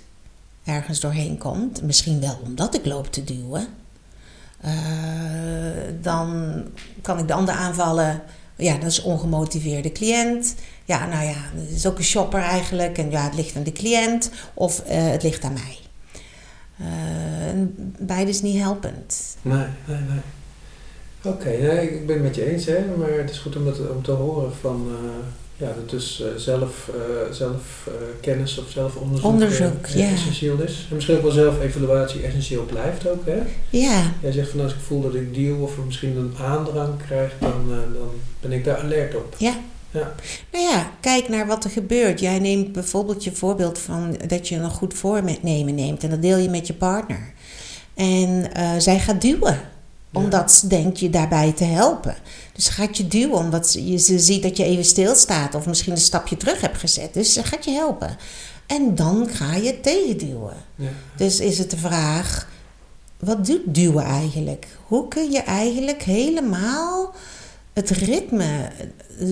[0.63, 3.67] ergens doorheen komt, misschien wel omdat ik loop te duwen,
[4.61, 4.71] eh,
[6.01, 6.53] dan
[7.01, 8.21] kan ik de ander aanvallen.
[8.55, 10.55] Ja, dat is ongemotiveerde cliënt.
[10.85, 12.97] Ja, nou ja, het is ook een shopper eigenlijk.
[12.97, 15.77] En ja, het ligt aan de cliënt of eh, het ligt aan mij.
[16.77, 19.37] En beide is niet helpend.
[19.41, 20.19] Nee, nee, nee.
[21.33, 21.49] Oké,
[21.81, 24.11] ik ben het met je eens, hè, maar het is goed om, het, om te
[24.11, 24.87] horen van,
[25.59, 30.09] ja, dat dus zelf, eh, zelf eh, kennis of zelfonderzoek Onderzoek, ja.
[30.09, 30.85] essentieel is.
[30.89, 33.39] En misschien ook wel zelf-evaluatie essentieel blijft ook, hè.
[33.69, 37.33] Ja, Jij zegt van als ik voel dat ik deal of misschien een aandrang krijg,
[37.39, 39.35] dan, dan ben ik daar alert op.
[39.37, 39.53] Ja.
[39.91, 40.13] Ja.
[40.51, 42.19] Nou ja, kijk naar wat er gebeurt.
[42.19, 46.37] Jij neemt bijvoorbeeld je voorbeeld van dat je een goed voornemen neemt en dat deel
[46.37, 47.33] je met je partner.
[47.93, 48.51] En
[48.81, 49.59] zij gaat duwen,
[50.13, 52.15] omdat ze denkt je daarbij te helpen.
[52.53, 55.65] Dus ze gaat je duwen omdat ze, je- ze ziet dat je even stilstaat of
[55.65, 57.13] misschien een stapje terug hebt gezet.
[57.13, 58.17] Dus ze gaat je helpen.
[58.67, 60.53] En dan ga je tegenduwen.
[60.75, 60.89] Ja.
[61.17, 62.47] Dus is het de vraag,
[63.19, 64.67] wat doet duwen eigenlijk?
[64.87, 67.13] Hoe kun je eigenlijk helemaal
[67.73, 68.69] het ritme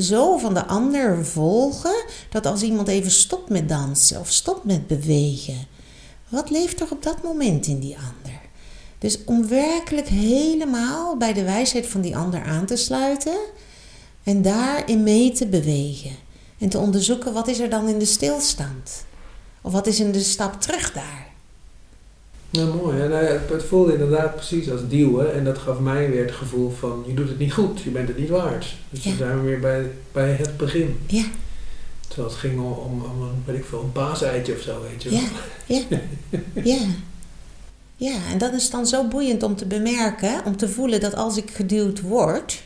[0.02, 4.88] zo van de ander volgen dat als iemand even stopt met dansen of stopt met
[4.88, 5.68] bewegen,
[6.30, 8.37] wat leeft er op dat moment in die ander?
[9.00, 13.38] Dus om werkelijk helemaal bij de wijsheid van die ander aan te sluiten
[14.24, 16.12] en daarin mee te bewegen
[16.58, 19.06] en te onderzoeken wat is er dan in de stilstand?
[19.62, 21.26] Of wat is in de stap terug daar?
[22.50, 22.98] Nou, mooi.
[22.98, 23.08] hè.
[23.10, 25.34] Nou ja, het, voelde inderdaad precies als duwen.
[25.34, 28.08] En dat gaf mij weer het gevoel van, je doet het niet goed, je bent
[28.08, 28.76] het niet waard.
[28.90, 29.10] Dus Ja.
[29.10, 31.00] dan zijn we weer bij, bij het begin.
[31.08, 31.24] Ja.
[32.08, 35.04] Terwijl het ging om, om, om een, weet ik veel, een paaseitje of zo, weet
[35.04, 35.20] je wel.
[35.66, 36.00] Ja, ja,
[36.64, 36.78] ja.
[38.00, 41.38] Ja, en dat is dan zo boeiend om te bemerken, om te voelen dat als
[41.38, 42.64] ik geduwd word,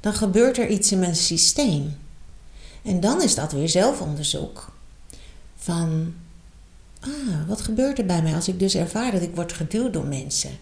[0.00, 1.96] dan gebeurt er iets in mijn systeem.
[2.82, 4.72] En dan is dat weer zelfonderzoek.
[5.56, 6.14] Van,
[7.00, 10.06] ah, wat gebeurt er bij mij als ik dus ervaar dat ik word geduwd door
[10.06, 10.58] mensen?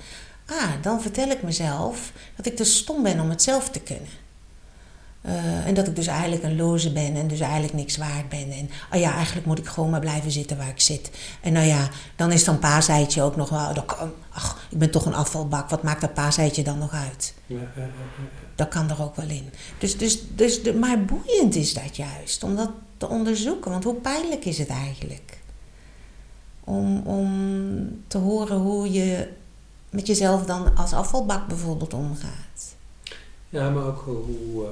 [0.47, 4.09] Ah, dan vertel ik mezelf dat ik te stom ben om het zelf te kunnen.
[5.27, 8.51] Eh, en dat ik dus eigenlijk een loze ben en dus eigenlijk niks waard ben.
[8.51, 11.11] En oh ja, eigenlijk moet ik gewoon maar blijven zitten waar ik zit.
[11.41, 13.85] En nou ja, dan is dan paaseitje ook nog wel.
[14.31, 17.35] Ach, ik ben toch een afvalbak, wat maakt dat paaseitje dan nog uit?
[17.47, 17.89] Ja, ja, ja,
[18.55, 19.51] dat kan er ook wel in.
[19.79, 23.70] Dus, dus, dus de, maar boeiend is dat juist, om dat te onderzoeken.
[23.70, 25.39] Want hoe pijnlijk is het eigenlijk?
[26.64, 29.29] Om, om te horen hoe je
[29.91, 32.74] met jezelf dan als afvalbak bijvoorbeeld omgaat.
[33.49, 34.70] Ja, maar ook hoe, uh,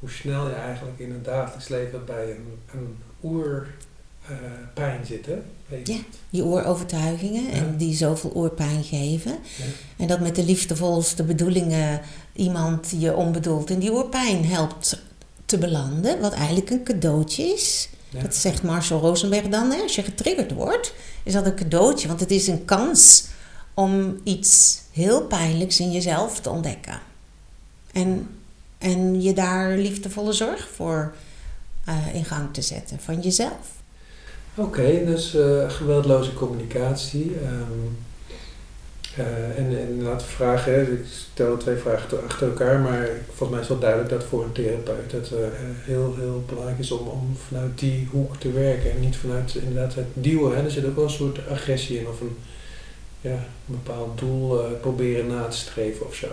[0.00, 5.26] hoe snel je eigenlijk in het dagelijks leven bij een, een oerpijn uh, zit.
[5.26, 5.38] Hè?
[5.84, 5.98] Ja,
[6.30, 9.30] je oerovertuigingen en die zoveel oerpijn geven.
[9.30, 9.64] Ja.
[9.96, 12.00] En dat met de liefdevolste bedoelingen
[12.32, 15.02] iemand je onbedoeld in die oerpijn helpt
[15.44, 16.20] te belanden.
[16.20, 17.88] Wat eigenlijk een cadeautje is.
[18.22, 19.70] Dat zegt Marcel Rosenberg dan.
[19.70, 19.82] Hè?
[19.82, 22.08] Als je getriggerd wordt, is dat een cadeautje.
[22.08, 23.24] Want het is een kans
[23.74, 27.00] om iets heel pijnlijks in jezelf te ontdekken.
[27.92, 28.28] En,
[28.80, 31.14] en je daar liefdevolle zorg voor
[31.88, 33.78] uh, in gang te zetten van jezelf.
[34.54, 37.36] Oké, dus uh, geweldloze communicatie.
[37.44, 37.98] Um,
[39.18, 43.68] uh, en, en we vragen, ik stel twee vragen achter elkaar, maar volgens mij is
[43.68, 45.30] wel duidelijk dat voor een therapeut het
[45.84, 49.94] heel, heel belangrijk is om, om vanuit die hoek te werken en niet vanuit inderdaad
[49.94, 50.56] het duwen.
[50.56, 50.64] Hè.
[50.64, 52.36] Er zit ook wel een soort agressie in of een
[53.20, 56.28] ja, een bepaald doel proberen na te streven of zo.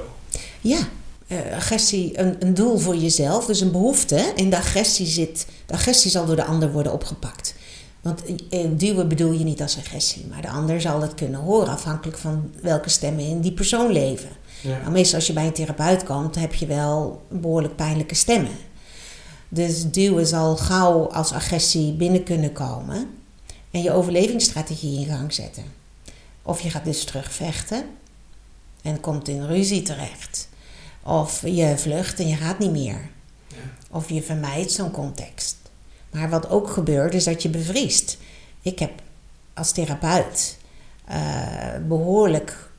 [0.61, 0.79] Ja,
[1.27, 4.31] uh, agressie, een, een doel voor jezelf, dus een behoefte.
[4.35, 7.55] In de agressie zit, de agressie zal door de ander worden opgepakt.
[8.01, 11.67] Want uh, duwen bedoel je niet als agressie, maar de ander zal het kunnen horen
[11.67, 14.29] afhankelijk van welke stemmen in die persoon leven.
[14.61, 14.77] Ja.
[14.77, 18.57] Nou, meestal als je bij een therapeut komt, heb je wel behoorlijk pijnlijke stemmen.
[19.49, 23.09] Dus duwen zal gauw als agressie binnen kunnen komen
[23.71, 25.63] en je overlevingsstrategie in gang zetten.
[26.41, 27.85] Of je gaat dus terugvechten
[28.81, 30.47] en komt in ruzie terecht.
[31.07, 33.09] Of je vlucht en je gaat niet meer.
[33.89, 35.55] Of je vermijdt zo'n context.
[36.11, 38.17] Maar wat ook gebeurt is dat je bevriest.
[38.61, 38.91] Ik heb
[39.53, 40.57] als therapeut
[41.09, 41.15] uh,
[41.87, 42.69] behoorlijk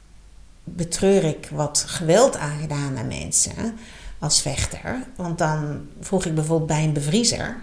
[0.64, 3.78] betreur ik wat geweld aangedaan aan mensen
[4.18, 5.06] als vechter.
[5.16, 7.56] Want dan vroeg ik bijvoorbeeld bij een bevriezer.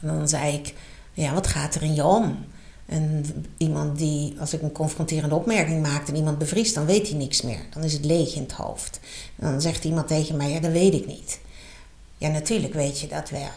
[0.00, 0.74] En dan zei ik,
[1.12, 2.44] ja, wat gaat er in je om?
[2.90, 3.24] En
[3.56, 7.42] iemand die, als ik een confronterende opmerking maak en iemand bevriest, dan weet hij niks
[7.42, 7.60] meer.
[7.70, 9.00] Dan is het leeg in het hoofd.
[9.36, 11.40] En dan zegt iemand tegen mij, ja, dat weet ik niet.
[12.18, 13.50] Ja, natuurlijk weet je dat wel.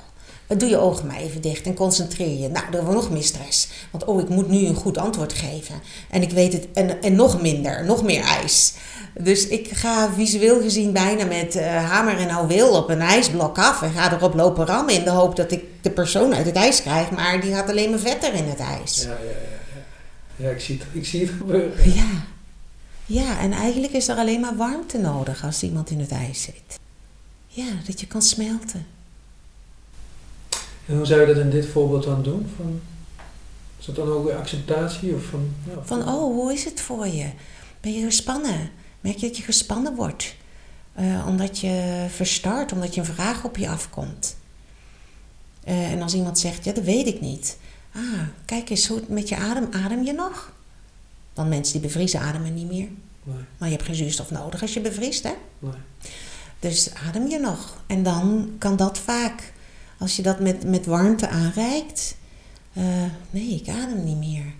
[0.47, 2.49] Doe je ogen maar even dicht en concentreer je.
[2.49, 3.67] Nou, er wordt nog meer stress.
[3.91, 5.81] Want oh, ik moet nu een goed antwoord geven.
[6.09, 8.73] En ik weet het, en, en nog minder, nog meer ijs.
[9.19, 13.81] Dus ik ga visueel gezien bijna met uh, hamer en houweel op een ijsblok af.
[13.81, 16.81] En ga erop lopen rammen in de hoop dat ik de persoon uit het ijs
[16.81, 17.11] krijg.
[17.11, 19.03] Maar die gaat alleen maar vetter in het ijs.
[19.03, 19.53] Ja, ja, ja.
[20.35, 21.93] Ja, ik zie het, ik zie het gebeuren.
[21.93, 22.09] Ja.
[23.05, 26.79] ja, en eigenlijk is er alleen maar warmte nodig als iemand in het ijs zit.
[27.47, 28.85] Ja, dat je kan smelten.
[30.85, 32.49] En hoe zou je dat in dit voorbeeld dan doen?
[32.55, 32.81] Van,
[33.79, 35.15] is dat dan ook weer acceptatie?
[35.15, 37.29] Of van, ja, van, oh, hoe is het voor je?
[37.81, 38.69] Ben je gespannen?
[39.01, 40.35] Merk je dat je gespannen wordt?
[40.99, 44.35] Uh, omdat je verstart, omdat je een vraag op je afkomt.
[45.67, 47.57] Uh, en als iemand zegt, ja, dat weet ik niet.
[47.95, 50.51] Ah, kijk eens hoe het met je adem, adem je nog?
[51.33, 52.87] Want mensen die bevriezen ademen niet meer.
[53.23, 53.35] Nee.
[53.57, 55.33] Maar je hebt geen zuurstof nodig als je bevriest, hè?
[55.59, 55.71] Nee.
[56.59, 57.77] Dus adem je nog.
[57.87, 59.52] En dan kan dat vaak
[60.03, 62.15] als je dat met, met warmte aanreikt.
[62.73, 62.83] Uh,
[63.29, 64.53] nee, ik adem niet meer.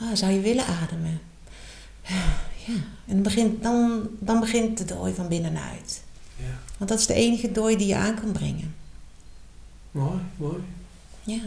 [0.00, 1.20] Ah, zou je willen ademen?
[2.66, 2.74] ja,
[3.06, 6.02] en dan begint, dan, dan begint de dooi van binnenuit.
[6.36, 6.58] Ja.
[6.78, 8.74] Want dat is de enige dooi die je aan kan brengen.
[9.90, 10.62] Mooi, mooi.
[11.22, 11.42] Ja.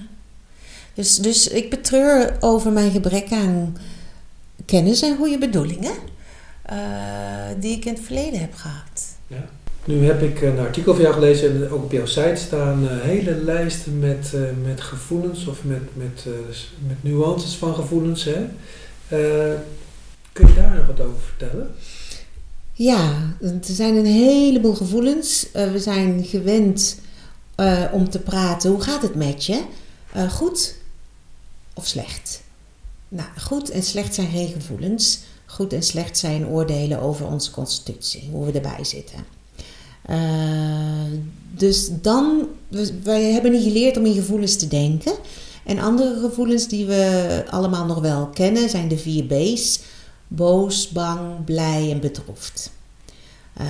[0.93, 3.78] Dus, dus ik betreur over mijn gebrek aan
[4.66, 5.96] kennis en goede bedoelingen.
[6.72, 9.02] Uh, die ik in het verleden heb gehad.
[9.28, 9.50] Ja.
[9.86, 12.90] Nu heb ik een artikel van jou gelezen en ook op jouw site staan uh,
[13.02, 16.34] hele lijsten met, uh, met gevoelens of met, met, uh,
[16.88, 18.24] met nuances van gevoelens.
[18.24, 18.46] Hè?
[20.32, 21.76] kun je daar nog wat over vertellen?
[22.74, 25.48] Ja, er zijn een heleboel gevoelens.
[25.54, 27.00] we zijn gewend
[27.92, 28.70] om te praten.
[28.72, 29.62] Hoe gaat het met je?
[30.30, 30.76] goed
[31.74, 32.44] of slecht?
[33.08, 35.20] Nou, goed en slecht zijn geen gevoelens.
[35.46, 39.35] Goed en slecht zijn oordelen over onze constitutie, hoe we erbij zitten.
[40.10, 40.18] Uh,
[41.51, 42.47] dus dan,
[43.03, 45.14] wij hebben niet geleerd om in gevoelens te denken.
[45.64, 49.80] En andere gevoelens die we allemaal nog wel kennen zijn de vier B's:
[50.28, 52.72] boos, bang, blij en bedroefd.
[53.62, 53.66] Uh,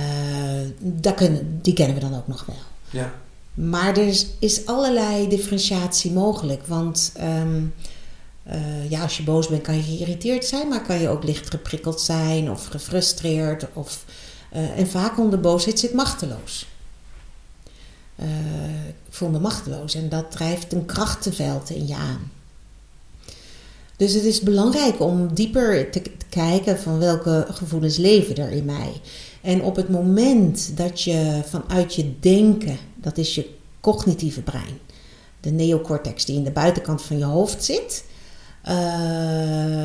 [0.78, 2.56] dat kunnen, die kennen we dan ook nog wel.
[2.90, 3.14] Ja.
[3.54, 6.66] Maar er is, is allerlei differentiatie mogelijk.
[6.66, 7.74] Want um,
[8.48, 11.50] uh, ja, als je boos bent, kan je geïrriteerd zijn, maar kan je ook licht
[11.50, 14.04] geprikkeld zijn of gefrustreerd of
[14.56, 16.66] uh, en vaak onder boosheid zit machteloos.
[18.20, 18.26] Uh,
[18.88, 22.30] ik voel me machteloos en dat drijft een krachtenveld in je aan.
[23.96, 29.00] Dus het is belangrijk om dieper te kijken van welke gevoelens leven er in mij.
[29.40, 33.50] En op het moment dat je vanuit je denken, dat is je
[33.80, 34.78] cognitieve brein,
[35.40, 38.04] de neocortex die in de buitenkant van je hoofd zit,
[38.68, 38.72] uh,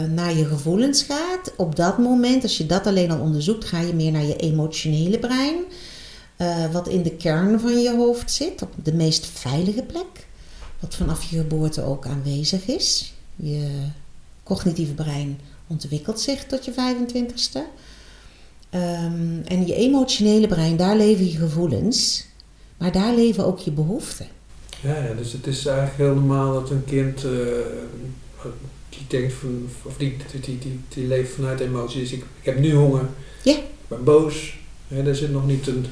[0.09, 3.93] naar je gevoelens gaat, op dat moment, als je dat alleen al onderzoekt, ga je
[3.93, 5.55] meer naar je emotionele brein,
[6.37, 10.27] uh, wat in de kern van je hoofd zit, op de meest veilige plek,
[10.79, 13.13] wat vanaf je geboorte ook aanwezig is.
[13.35, 13.67] Je
[14.43, 17.59] cognitieve brein ontwikkelt zich tot je 25ste.
[18.73, 22.25] Um, en je emotionele brein, daar leven je gevoelens,
[22.77, 24.27] maar daar leven ook je behoeften.
[24.81, 27.31] Ja, ja dus het is eigenlijk heel normaal dat een kind uh,
[28.89, 32.11] die denkt van, of die, die, die, die, leeft vanuit emoties.
[32.11, 33.09] Ik, ik heb nu honger,
[33.43, 33.53] ja.
[33.53, 34.59] ik ben boos.
[34.87, 35.85] Ja, daar zit nog niet een,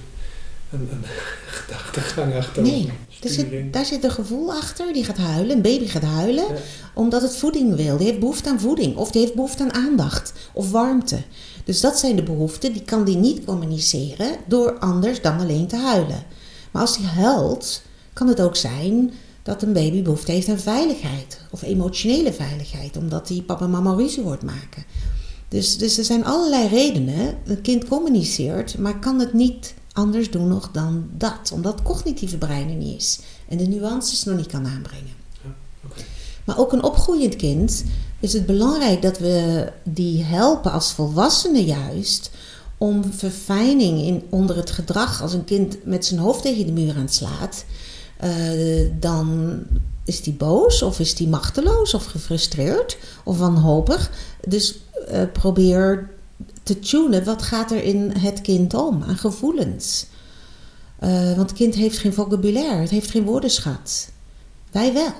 [0.71, 1.03] een, een
[1.59, 2.63] gedachtegang achter.
[2.63, 4.93] Nee, zit, daar zit een gevoel achter.
[4.93, 6.45] Die gaat huilen, een baby gaat huilen,
[6.93, 7.97] omdat het voeding wil.
[7.97, 11.21] Die heeft behoefte aan voeding, of die heeft behoefte aan aandacht of warmte.
[11.63, 15.77] Dus dat zijn de behoeften, die kan die niet communiceren door anders dan alleen te
[15.77, 16.23] huilen.
[16.71, 17.81] Maar als die huilt,
[18.13, 19.13] kan het ook zijn
[19.49, 23.93] dat een baby behoefte heeft aan veiligheid of emotionele veiligheid, omdat die papa en mama
[23.93, 24.83] ruzie wordt maken.
[25.47, 27.37] Dus, dus er zijn allerlei redenen.
[27.45, 32.37] Een kind communiceert, maar kan het niet anders doen nog dan dat, omdat het cognitieve
[32.37, 35.17] brein er niet is en de nuances nog niet kan aanbrengen.
[36.45, 37.83] Maar ook een opgroeiend kind
[38.19, 42.31] is het belangrijk dat we die helpen als volwassenen juist
[42.77, 45.21] om verfijning in, onder het gedrag.
[45.21, 47.65] Als een kind met zijn hoofd tegen de muur aan slaat,
[48.23, 49.59] uh, dan
[50.05, 54.11] is die boos of is die machteloos of gefrustreerd of wanhopig.
[54.47, 54.79] Dus
[55.11, 56.09] uh, probeer
[56.63, 60.05] te tunen wat gaat er in het kind om aan gevoelens.
[61.03, 64.09] Uh, want het kind heeft geen vocabulaire, het heeft geen woordenschat.
[64.71, 65.13] Wij wel.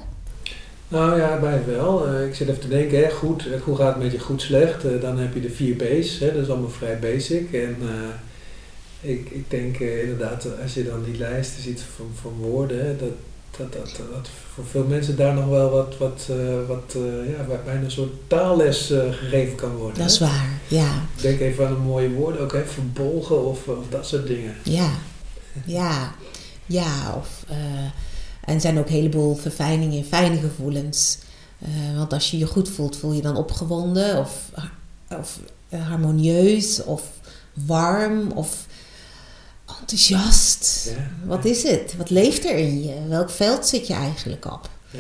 [0.88, 2.22] Nou ja, wij wel.
[2.24, 5.02] Ik zit even te denken, hè, goed, hoe gaat het met je goed slecht?
[5.02, 7.54] Dan heb je de vier B's, hè, dat is allemaal vrij basic.
[7.54, 7.76] En
[9.02, 13.12] ik, ik denk inderdaad, als je dan die lijsten ziet van, van woorden, hè, dat,
[13.58, 17.60] dat, dat, dat voor veel mensen daar nog wel wat, wat, uh, wat uh, ja,
[17.66, 19.98] bijna een soort taalles gegeven kan worden.
[19.98, 21.06] Dat is waar, ja.
[21.22, 24.56] Denk even aan een mooie woord, ook hè, verbolgen of, of dat soort dingen.
[24.64, 24.92] Ja,
[25.66, 26.16] ja,
[26.66, 27.16] ja.
[27.18, 27.46] Of,
[28.46, 31.18] en er zijn ook een heleboel verfijningen in fijne gevoelens.
[31.96, 34.52] want als je je goed voelt, voel je dan opgewonden of,
[35.20, 35.40] of
[35.70, 37.04] harmonieus of
[37.54, 38.68] warm of
[39.80, 40.92] enthousiast.
[41.26, 41.94] Wat is het?
[41.98, 42.94] Wat leeft er in je?
[43.08, 44.70] Welk veld zit je eigenlijk op?
[44.92, 45.00] Ja.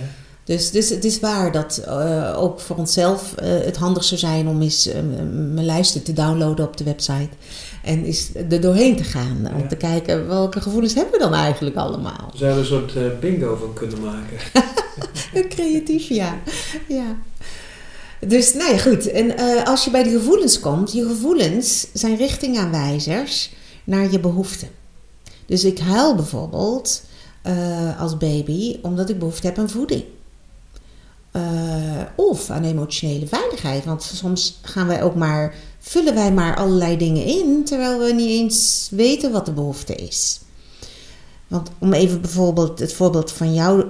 [0.49, 4.47] Dus, dus het is waar dat uh, ook voor onszelf uh, het handig zou zijn
[4.47, 4.93] om eens uh,
[5.53, 7.29] mijn lijsten te downloaden op de website.
[7.83, 9.37] En eens er doorheen te gaan.
[9.43, 9.55] Ja.
[9.55, 12.31] Om te kijken welke gevoelens hebben we dan eigenlijk allemaal.
[12.35, 14.37] Zou er een soort bingo van kunnen maken?
[15.55, 16.37] Creatief, ja.
[16.87, 17.17] ja.
[18.27, 19.11] Dus nou ja, goed.
[19.11, 23.51] En als je bij de gevoelens komt, je gevoelens zijn richtingaanwijzers
[23.89, 24.69] naar je behoeften.
[25.45, 27.01] Dus ik huil bijvoorbeeld
[27.43, 30.03] uh, als baby omdat ik behoefte heb aan voeding.
[31.33, 31.41] Uh,
[32.15, 33.85] of aan emotionele veiligheid.
[33.85, 38.29] Want soms gaan wij ook maar, vullen wij maar allerlei dingen in, terwijl we niet
[38.29, 40.39] eens weten wat de behoefte is.
[41.47, 43.85] Want om even bijvoorbeeld het voorbeeld van jou,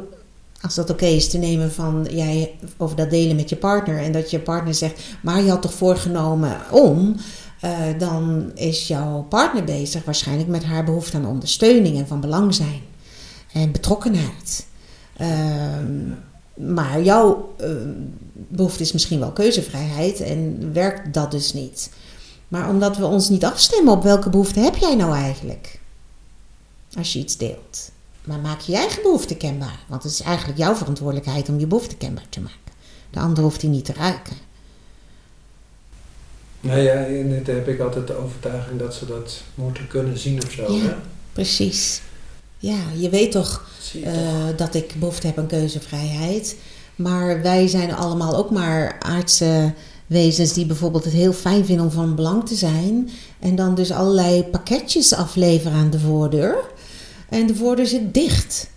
[0.61, 3.97] als dat oké is, te nemen van jij over dat delen met je partner.
[3.97, 7.15] En dat je partner zegt, maar je had toch voorgenomen om.
[7.63, 12.55] Uh, dan is jouw partner bezig waarschijnlijk met haar behoefte aan ondersteuning en van belang
[12.55, 12.81] zijn
[13.53, 14.65] en betrokkenheid.
[15.21, 15.27] Uh,
[16.53, 17.69] maar jouw uh,
[18.33, 21.91] behoefte is misschien wel keuzevrijheid en werkt dat dus niet.
[22.47, 25.79] Maar omdat we ons niet afstemmen op welke behoefte heb jij nou eigenlijk?
[26.97, 27.91] Als je iets deelt.
[28.23, 29.79] Maar maak je eigen behoefte kenbaar.
[29.87, 32.57] Want het is eigenlijk jouw verantwoordelijkheid om je behoefte kenbaar te maken.
[33.09, 34.35] De ander hoeft die niet te ruiken.
[36.59, 40.43] Nou ja, in dit heb ik altijd de overtuiging dat ze dat moeten kunnen zien
[40.43, 40.73] of zo.
[40.73, 40.97] Ja,
[41.33, 42.01] precies.
[42.57, 44.11] Ja, je weet toch, uh,
[44.55, 46.55] dat ik behoefte heb aan keuzevrijheid.
[46.95, 49.73] Maar wij zijn allemaal ook maar aardse
[50.07, 53.09] wezens die bijvoorbeeld het heel fijn vinden om van belang te zijn.
[53.39, 56.55] En dan dus allerlei pakketjes afleveren aan de voordeur.
[57.29, 58.69] En de voordeur zit dicht.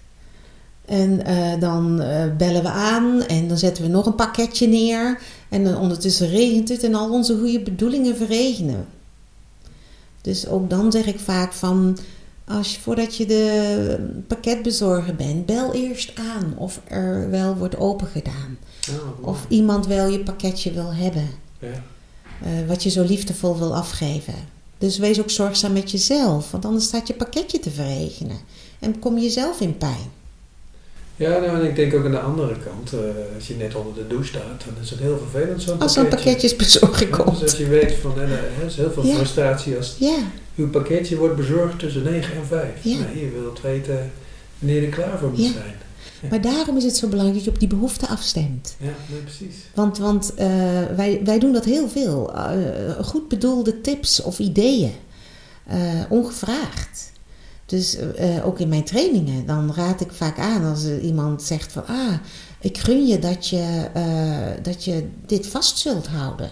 [0.85, 5.20] En uh, dan uh, bellen we aan en dan zetten we nog een pakketje neer.
[5.53, 8.87] En ondertussen regent het en al onze goede bedoelingen verregenen.
[10.21, 11.99] Dus ook dan zeg ik vaak van,
[12.45, 18.59] als je, voordat je de pakketbezorger bent, bel eerst aan of er wel wordt opengedaan.
[18.91, 21.29] Oh, of iemand wel je pakketje wil hebben.
[21.59, 21.69] Ja.
[21.69, 24.35] Uh, wat je zo liefdevol wil afgeven.
[24.79, 28.37] Dus wees ook zorgzaam met jezelf, want anders staat je pakketje te verregenen
[28.79, 30.11] en kom je zelf in pijn.
[31.17, 32.99] Ja, nou, en ik denk ook aan de andere kant, eh,
[33.35, 36.03] als je net onder de douche staat, dan is het heel vervelend zo'n Als zo'n
[36.09, 36.25] pakketje.
[36.33, 37.43] pakketjesbezorger Ja, dus komt.
[37.43, 39.15] als je weet van, en, eh, er is heel veel Ja.
[39.15, 40.17] frustratie als Ja,
[40.57, 42.71] uw pakketje wordt bezorgd tussen 9 en 5.
[42.83, 42.99] Ja.
[42.99, 44.11] Nee, je wilt weten
[44.59, 45.75] wanneer je er klaar voor moet zijn.
[46.31, 48.77] maar daarom is het zo belangrijk dat je op die behoefte afstemt.
[48.81, 49.55] Ja, nee, precies.
[49.75, 50.47] Want, want eh,
[50.97, 52.33] wij, wij doen dat heel veel.
[53.03, 54.93] Goed bedoelde tips of ideeën.
[56.09, 57.12] ongevraagd.
[57.73, 61.87] Dus eh, ook in mijn trainingen, dan raad ik vaak aan als iemand zegt van...
[61.87, 62.14] Ah,
[62.61, 66.51] ik gun je dat je, eh, dat je dit vast zult houden.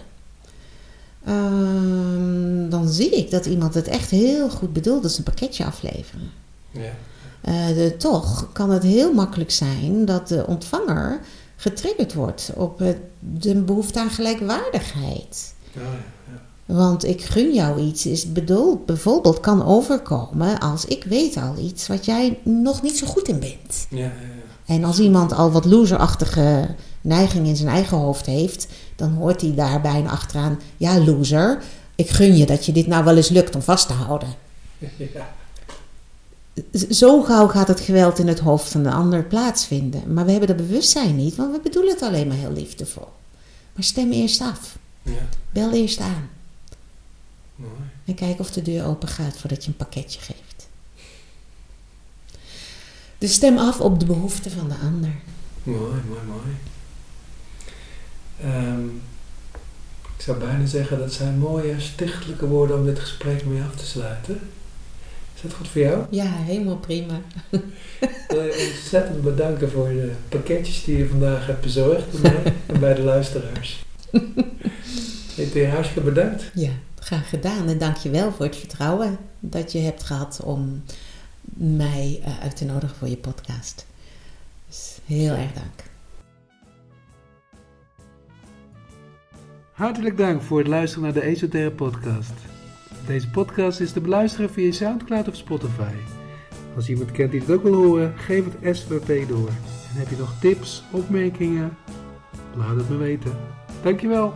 [1.25, 5.65] Ehm, dan zie ik dat iemand het echt heel goed bedoelt, dat ze een pakketje
[5.65, 6.31] afleveren.
[6.71, 6.93] Ja.
[7.41, 11.21] Eh, de, toch kan het heel makkelijk zijn dat de ontvanger
[11.57, 12.83] getriggerd wordt op
[13.19, 15.55] de behoefte aan gelijkwaardigheid.
[15.73, 15.89] Ja, ja,
[16.33, 16.43] ja.
[16.71, 21.87] Want ik gun jou iets is bedoeld, bijvoorbeeld kan overkomen als ik weet al iets
[21.87, 23.87] wat jij nog niet zo goed in bent.
[23.89, 24.75] Ja, ja, ja.
[24.75, 29.55] En als iemand al wat loserachtige neiging in zijn eigen hoofd heeft, dan hoort hij
[29.55, 31.63] daar bijna achteraan, ja loser,
[31.95, 34.29] ik gun je dat je dit nou wel eens lukt om vast te houden.
[35.15, 35.29] Ja.
[36.91, 40.13] Zo gauw gaat het geweld in het hoofd van de ander plaatsvinden.
[40.13, 43.09] Maar we hebben dat bewustzijn niet, want we bedoelen het alleen maar heel liefdevol.
[43.75, 44.79] Maar stem eerst af.
[45.03, 45.13] Ja,
[45.53, 46.29] Bel eerst aan.
[47.61, 47.91] Mooi.
[48.05, 50.69] En kijk of de deur open gaat voordat je een pakketje geeft.
[53.19, 55.11] Dus stem af op de behoeften van de ander.
[55.63, 56.57] Mooi, mooi, mooi.
[58.43, 58.87] Ehm,
[60.17, 63.87] ik zou bijna zeggen dat zijn mooie, stichtelijke woorden om dit gesprek mee af te
[63.87, 64.41] sluiten.
[65.35, 66.05] Is dat goed voor jou?
[66.11, 67.21] Ja, helemaal prima.
[68.01, 72.55] Ik wil je ontzettend bedanken voor de pakketjes die je vandaag hebt bezorgd bij mij
[72.67, 73.85] en bij de luisteraars.
[75.37, 76.51] Ik ben hartstikke bedankt.
[76.55, 76.71] Ja,
[77.01, 77.69] graag gedaan.
[77.69, 80.83] En dank je wel voor het vertrouwen dat je hebt gehad om
[81.55, 83.87] mij eh, uit te nodigen voor je podcast.
[84.67, 85.89] Dus heel erg dank.
[89.73, 92.33] Hartelijk dank voor het luisteren naar de Esoterre podcast.
[93.07, 95.95] Deze podcast is te beluisteren via Soundcloud of Spotify.
[96.77, 99.49] Als iemand kent die het ook wil horen, geef het SVP door.
[99.49, 101.77] En heb je nog tips, opmerkingen?
[102.57, 103.37] Laat het me weten.
[103.83, 104.35] Dankjewel.